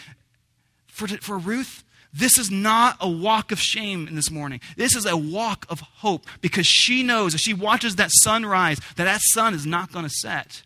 For, 0.95 1.09
for 1.09 1.39
Ruth, 1.39 1.83
this 2.13 2.39
is 2.39 2.53
not 2.53 2.97
a 3.01 3.11
walk 3.11 3.51
of 3.51 3.59
shame 3.59 4.07
in 4.07 4.15
this 4.15 4.31
morning. 4.31 4.61
This 4.77 4.95
is 4.95 5.07
a 5.07 5.17
walk 5.17 5.67
of 5.69 5.81
hope 5.81 6.25
because 6.41 6.69
she 6.69 7.03
knows 7.03 7.35
as 7.35 7.41
she 7.41 7.53
watches 7.53 7.97
that 7.97 8.11
sun 8.13 8.47
rise, 8.47 8.79
that 8.95 9.03
that 9.03 9.21
sun 9.21 9.55
is 9.55 9.67
not 9.67 9.91
going 9.91 10.05
to 10.05 10.11
set 10.11 10.63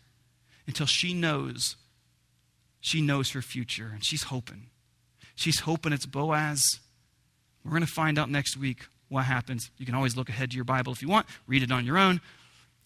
until 0.67 0.85
she 0.85 1.15
knows. 1.15 1.77
She 2.79 3.01
knows 3.01 3.31
her 3.31 3.41
future 3.41 3.89
and 3.91 4.05
she's 4.05 4.23
hoping. 4.23 4.67
She's 5.33 5.61
hoping 5.61 5.93
it's 5.93 6.05
Boaz. 6.05 6.79
We're 7.65 7.71
going 7.71 7.81
to 7.81 7.87
find 7.91 8.19
out 8.19 8.29
next 8.29 8.55
week 8.55 8.85
what 9.07 9.25
happens. 9.25 9.71
You 9.79 9.87
can 9.87 9.95
always 9.95 10.15
look 10.15 10.29
ahead 10.29 10.51
to 10.51 10.55
your 10.55 10.63
Bible 10.63 10.93
if 10.93 11.01
you 11.01 11.09
want, 11.09 11.25
read 11.47 11.63
it 11.63 11.71
on 11.71 11.87
your 11.87 11.97
own. 11.97 12.21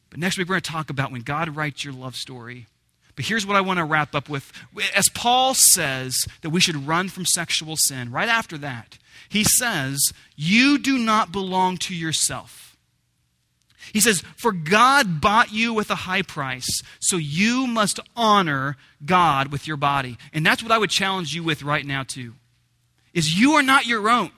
But 0.09 0.19
next 0.19 0.37
week, 0.37 0.47
we're 0.47 0.53
going 0.53 0.61
to 0.61 0.71
talk 0.71 0.89
about 0.89 1.11
when 1.11 1.23
God 1.23 1.57
writes 1.57 1.83
your 1.83 1.93
love 1.93 2.15
story. 2.15 2.67
But 3.16 3.26
here's 3.26 3.45
what 3.45 3.55
I 3.55 3.61
want 3.61 3.78
to 3.78 3.86
wrap 3.86 4.16
up 4.16 4.28
with. 4.28 4.51
As 4.95 5.07
Paul 5.09 5.53
says 5.53 6.16
that 6.41 6.49
we 6.49 6.59
should 6.59 6.88
run 6.88 7.09
from 7.09 7.26
sexual 7.26 7.76
sin, 7.78 8.11
right 8.11 8.30
after 8.30 8.57
that, 8.59 8.97
he 9.30 9.43
says, 9.43 10.14
You 10.36 10.78
do 10.78 10.97
not 10.97 11.32
belong 11.32 11.78
to 11.78 11.95
yourself. 11.95 12.76
He 13.91 13.99
says, 13.99 14.24
For 14.38 14.51
God 14.51 15.22
bought 15.22 15.51
you 15.51 15.74
with 15.74 15.91
a 15.91 15.95
high 15.95 16.22
price, 16.22 16.82
so 16.99 17.18
you 17.18 17.68
must 17.68 17.99
honor 18.16 18.78
God 19.05 19.51
with 19.51 19.68
your 19.68 19.78
body. 19.78 20.18
And 20.32 20.45
that's 20.45 20.64
what 20.64 20.72
I 20.72 20.78
would 20.78 20.89
challenge 20.89 21.34
you 21.34 21.43
with 21.43 21.64
right 21.64 21.86
now, 21.86 22.03
too. 22.03 22.34
Is 23.14 23.39
you 23.39 23.53
are 23.53 23.64
not 23.64 23.86
your 23.86 24.09
own. 24.09 24.32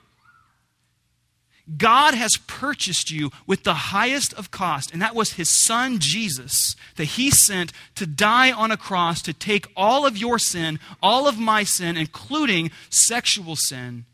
God 1.76 2.14
has 2.14 2.36
purchased 2.46 3.10
you 3.10 3.30
with 3.46 3.64
the 3.64 3.74
highest 3.74 4.32
of 4.34 4.52
cost, 4.52 4.92
and 4.92 5.02
that 5.02 5.16
was 5.16 5.32
his 5.32 5.50
son 5.50 5.98
Jesus 5.98 6.76
that 6.94 7.04
he 7.04 7.30
sent 7.30 7.72
to 7.96 8.06
die 8.06 8.52
on 8.52 8.70
a 8.70 8.76
cross 8.76 9.20
to 9.22 9.32
take 9.32 9.66
all 9.76 10.06
of 10.06 10.16
your 10.16 10.38
sin, 10.38 10.78
all 11.02 11.26
of 11.26 11.38
my 11.38 11.64
sin, 11.64 11.96
including 11.96 12.70
sexual 12.88 13.56
sin. 13.56 14.04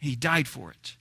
And 0.00 0.10
he 0.10 0.16
died 0.16 0.48
for 0.48 0.70
it. 0.70 0.96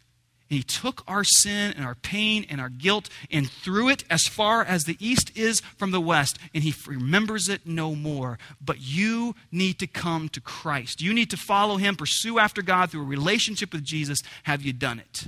And 0.50 0.58
he 0.58 0.64
took 0.64 1.04
our 1.08 1.24
sin 1.24 1.74
and 1.76 1.84
our 1.86 1.96
pain 1.96 2.46
and 2.48 2.62
our 2.62 2.70
guilt 2.70 3.10
and 3.32 3.50
threw 3.50 3.90
it 3.90 4.04
as 4.10 4.28
far 4.28 4.64
as 4.64 4.84
the 4.84 4.98
east 5.00 5.36
is 5.36 5.62
from 5.78 5.90
the 5.92 6.02
west, 6.02 6.38
and 6.54 6.64
he 6.64 6.74
remembers 6.88 7.50
it 7.50 7.66
no 7.66 7.96
more. 7.96 8.38
But 8.62 8.82
you 8.82 9.36
need 9.52 9.80
to 9.80 9.88
come 9.88 10.30
to 10.30 10.42
Christ. 10.42 11.02
You 11.02 11.14
need 11.14 11.32
to 11.32 11.38
follow 11.38 11.78
him, 11.78 11.96
pursue 11.96 12.38
after 12.38 12.62
God 12.62 12.92
through 12.92 13.02
a 13.02 13.06
relationship 13.06 13.74
with 13.74 13.84
Jesus. 13.84 14.20
Have 14.44 14.62
you 14.62 14.74
done 14.74 15.00
it? 15.00 15.28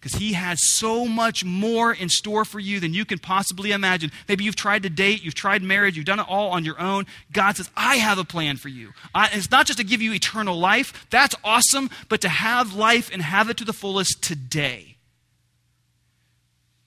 Because 0.00 0.18
he 0.18 0.32
has 0.32 0.58
so 0.62 1.06
much 1.06 1.44
more 1.44 1.92
in 1.92 2.08
store 2.08 2.46
for 2.46 2.58
you 2.58 2.80
than 2.80 2.94
you 2.94 3.04
can 3.04 3.18
possibly 3.18 3.70
imagine. 3.70 4.10
Maybe 4.28 4.44
you've 4.44 4.56
tried 4.56 4.82
to 4.84 4.90
date, 4.90 5.22
you've 5.22 5.34
tried 5.34 5.62
marriage, 5.62 5.96
you've 5.96 6.06
done 6.06 6.20
it 6.20 6.26
all 6.26 6.50
on 6.50 6.64
your 6.64 6.80
own. 6.80 7.04
God 7.32 7.56
says, 7.56 7.70
I 7.76 7.96
have 7.96 8.18
a 8.18 8.24
plan 8.24 8.56
for 8.56 8.68
you. 8.68 8.92
I, 9.14 9.28
it's 9.32 9.50
not 9.50 9.66
just 9.66 9.78
to 9.78 9.84
give 9.84 10.00
you 10.00 10.14
eternal 10.14 10.58
life, 10.58 11.06
that's 11.10 11.34
awesome, 11.44 11.90
but 12.08 12.22
to 12.22 12.30
have 12.30 12.74
life 12.74 13.10
and 13.12 13.20
have 13.20 13.50
it 13.50 13.58
to 13.58 13.64
the 13.64 13.74
fullest 13.74 14.22
today. 14.22 14.96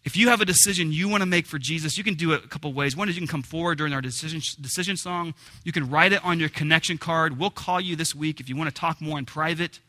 If 0.04 0.18
you 0.18 0.30
have 0.30 0.42
a 0.42 0.46
decision 0.46 0.92
you 0.92 1.08
want 1.08 1.22
to 1.22 1.28
make 1.28 1.46
for 1.46 1.58
Jesus, 1.60 1.98
you 1.98 2.04
can 2.04 2.16
do 2.16 2.34
it 2.34 2.44
a 2.44 2.48
couple 2.48 2.74
ways. 2.74 2.96
One 2.96 3.08
is 3.08 3.16
you 3.16 3.22
can 3.22 3.28
come 3.28 3.44
forward 3.44 3.78
during 3.78 3.94
our 3.94 4.02
decision, 4.02 4.42
decision 4.60 4.98
song. 4.98 5.34
You 5.64 5.72
can 5.72 5.90
write 5.90 6.12
it 6.12 6.26
on 6.26 6.40
your 6.40 6.50
connection 6.50 6.98
card. 6.98 7.40
We'll 7.40 7.52
call 7.52 7.80
you 7.80 7.96
this 7.96 8.14
week 8.14 8.40
if 8.40 8.50
you 8.50 8.58
want 8.58 8.74
to 8.74 8.76
talk 8.76 9.00
more 9.00 9.18
in 9.18 9.26
private. 9.26 9.80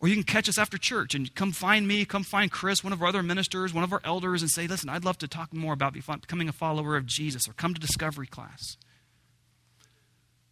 Or 0.00 0.08
you 0.08 0.14
can 0.14 0.24
catch 0.24 0.48
us 0.48 0.56
after 0.56 0.78
church 0.78 1.14
and 1.14 1.34
come 1.34 1.52
find 1.52 1.86
me, 1.86 2.06
come 2.06 2.24
find 2.24 2.50
Chris, 2.50 2.82
one 2.82 2.94
of 2.94 3.02
our 3.02 3.08
other 3.08 3.22
ministers, 3.22 3.74
one 3.74 3.84
of 3.84 3.92
our 3.92 4.00
elders, 4.02 4.40
and 4.40 4.50
say, 4.50 4.66
listen, 4.66 4.88
I'd 4.88 5.04
love 5.04 5.18
to 5.18 5.28
talk 5.28 5.52
more 5.52 5.74
about 5.74 5.92
becoming 5.92 6.48
a 6.48 6.52
follower 6.52 6.96
of 6.96 7.04
Jesus, 7.04 7.46
or 7.46 7.52
come 7.52 7.74
to 7.74 7.80
discovery 7.80 8.26
class. 8.26 8.76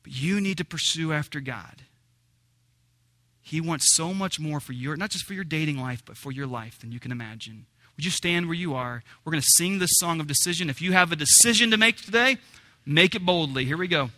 But 0.02 0.12
you 0.12 0.40
need 0.40 0.58
to 0.58 0.66
pursue 0.66 1.14
after 1.14 1.40
God. 1.40 1.82
He 3.40 3.62
wants 3.62 3.96
so 3.96 4.12
much 4.12 4.38
more 4.38 4.60
for 4.60 4.74
your, 4.74 4.96
not 4.98 5.08
just 5.08 5.24
for 5.24 5.32
your 5.32 5.44
dating 5.44 5.78
life, 5.78 6.02
but 6.04 6.18
for 6.18 6.30
your 6.30 6.46
life 6.46 6.78
than 6.78 6.92
you 6.92 7.00
can 7.00 7.10
imagine. 7.10 7.64
Would 7.96 8.04
you 8.04 8.10
stand 8.10 8.46
where 8.46 8.54
you 8.54 8.74
are? 8.74 9.02
We're 9.24 9.32
going 9.32 9.40
to 9.40 9.48
sing 9.56 9.78
this 9.78 9.92
song 9.94 10.20
of 10.20 10.26
decision. 10.26 10.68
If 10.68 10.82
you 10.82 10.92
have 10.92 11.10
a 11.10 11.16
decision 11.16 11.70
to 11.70 11.78
make 11.78 11.96
today, 11.96 12.36
make 12.84 13.14
it 13.14 13.24
boldly. 13.24 13.64
Here 13.64 13.78
we 13.78 13.88
go. 13.88 14.10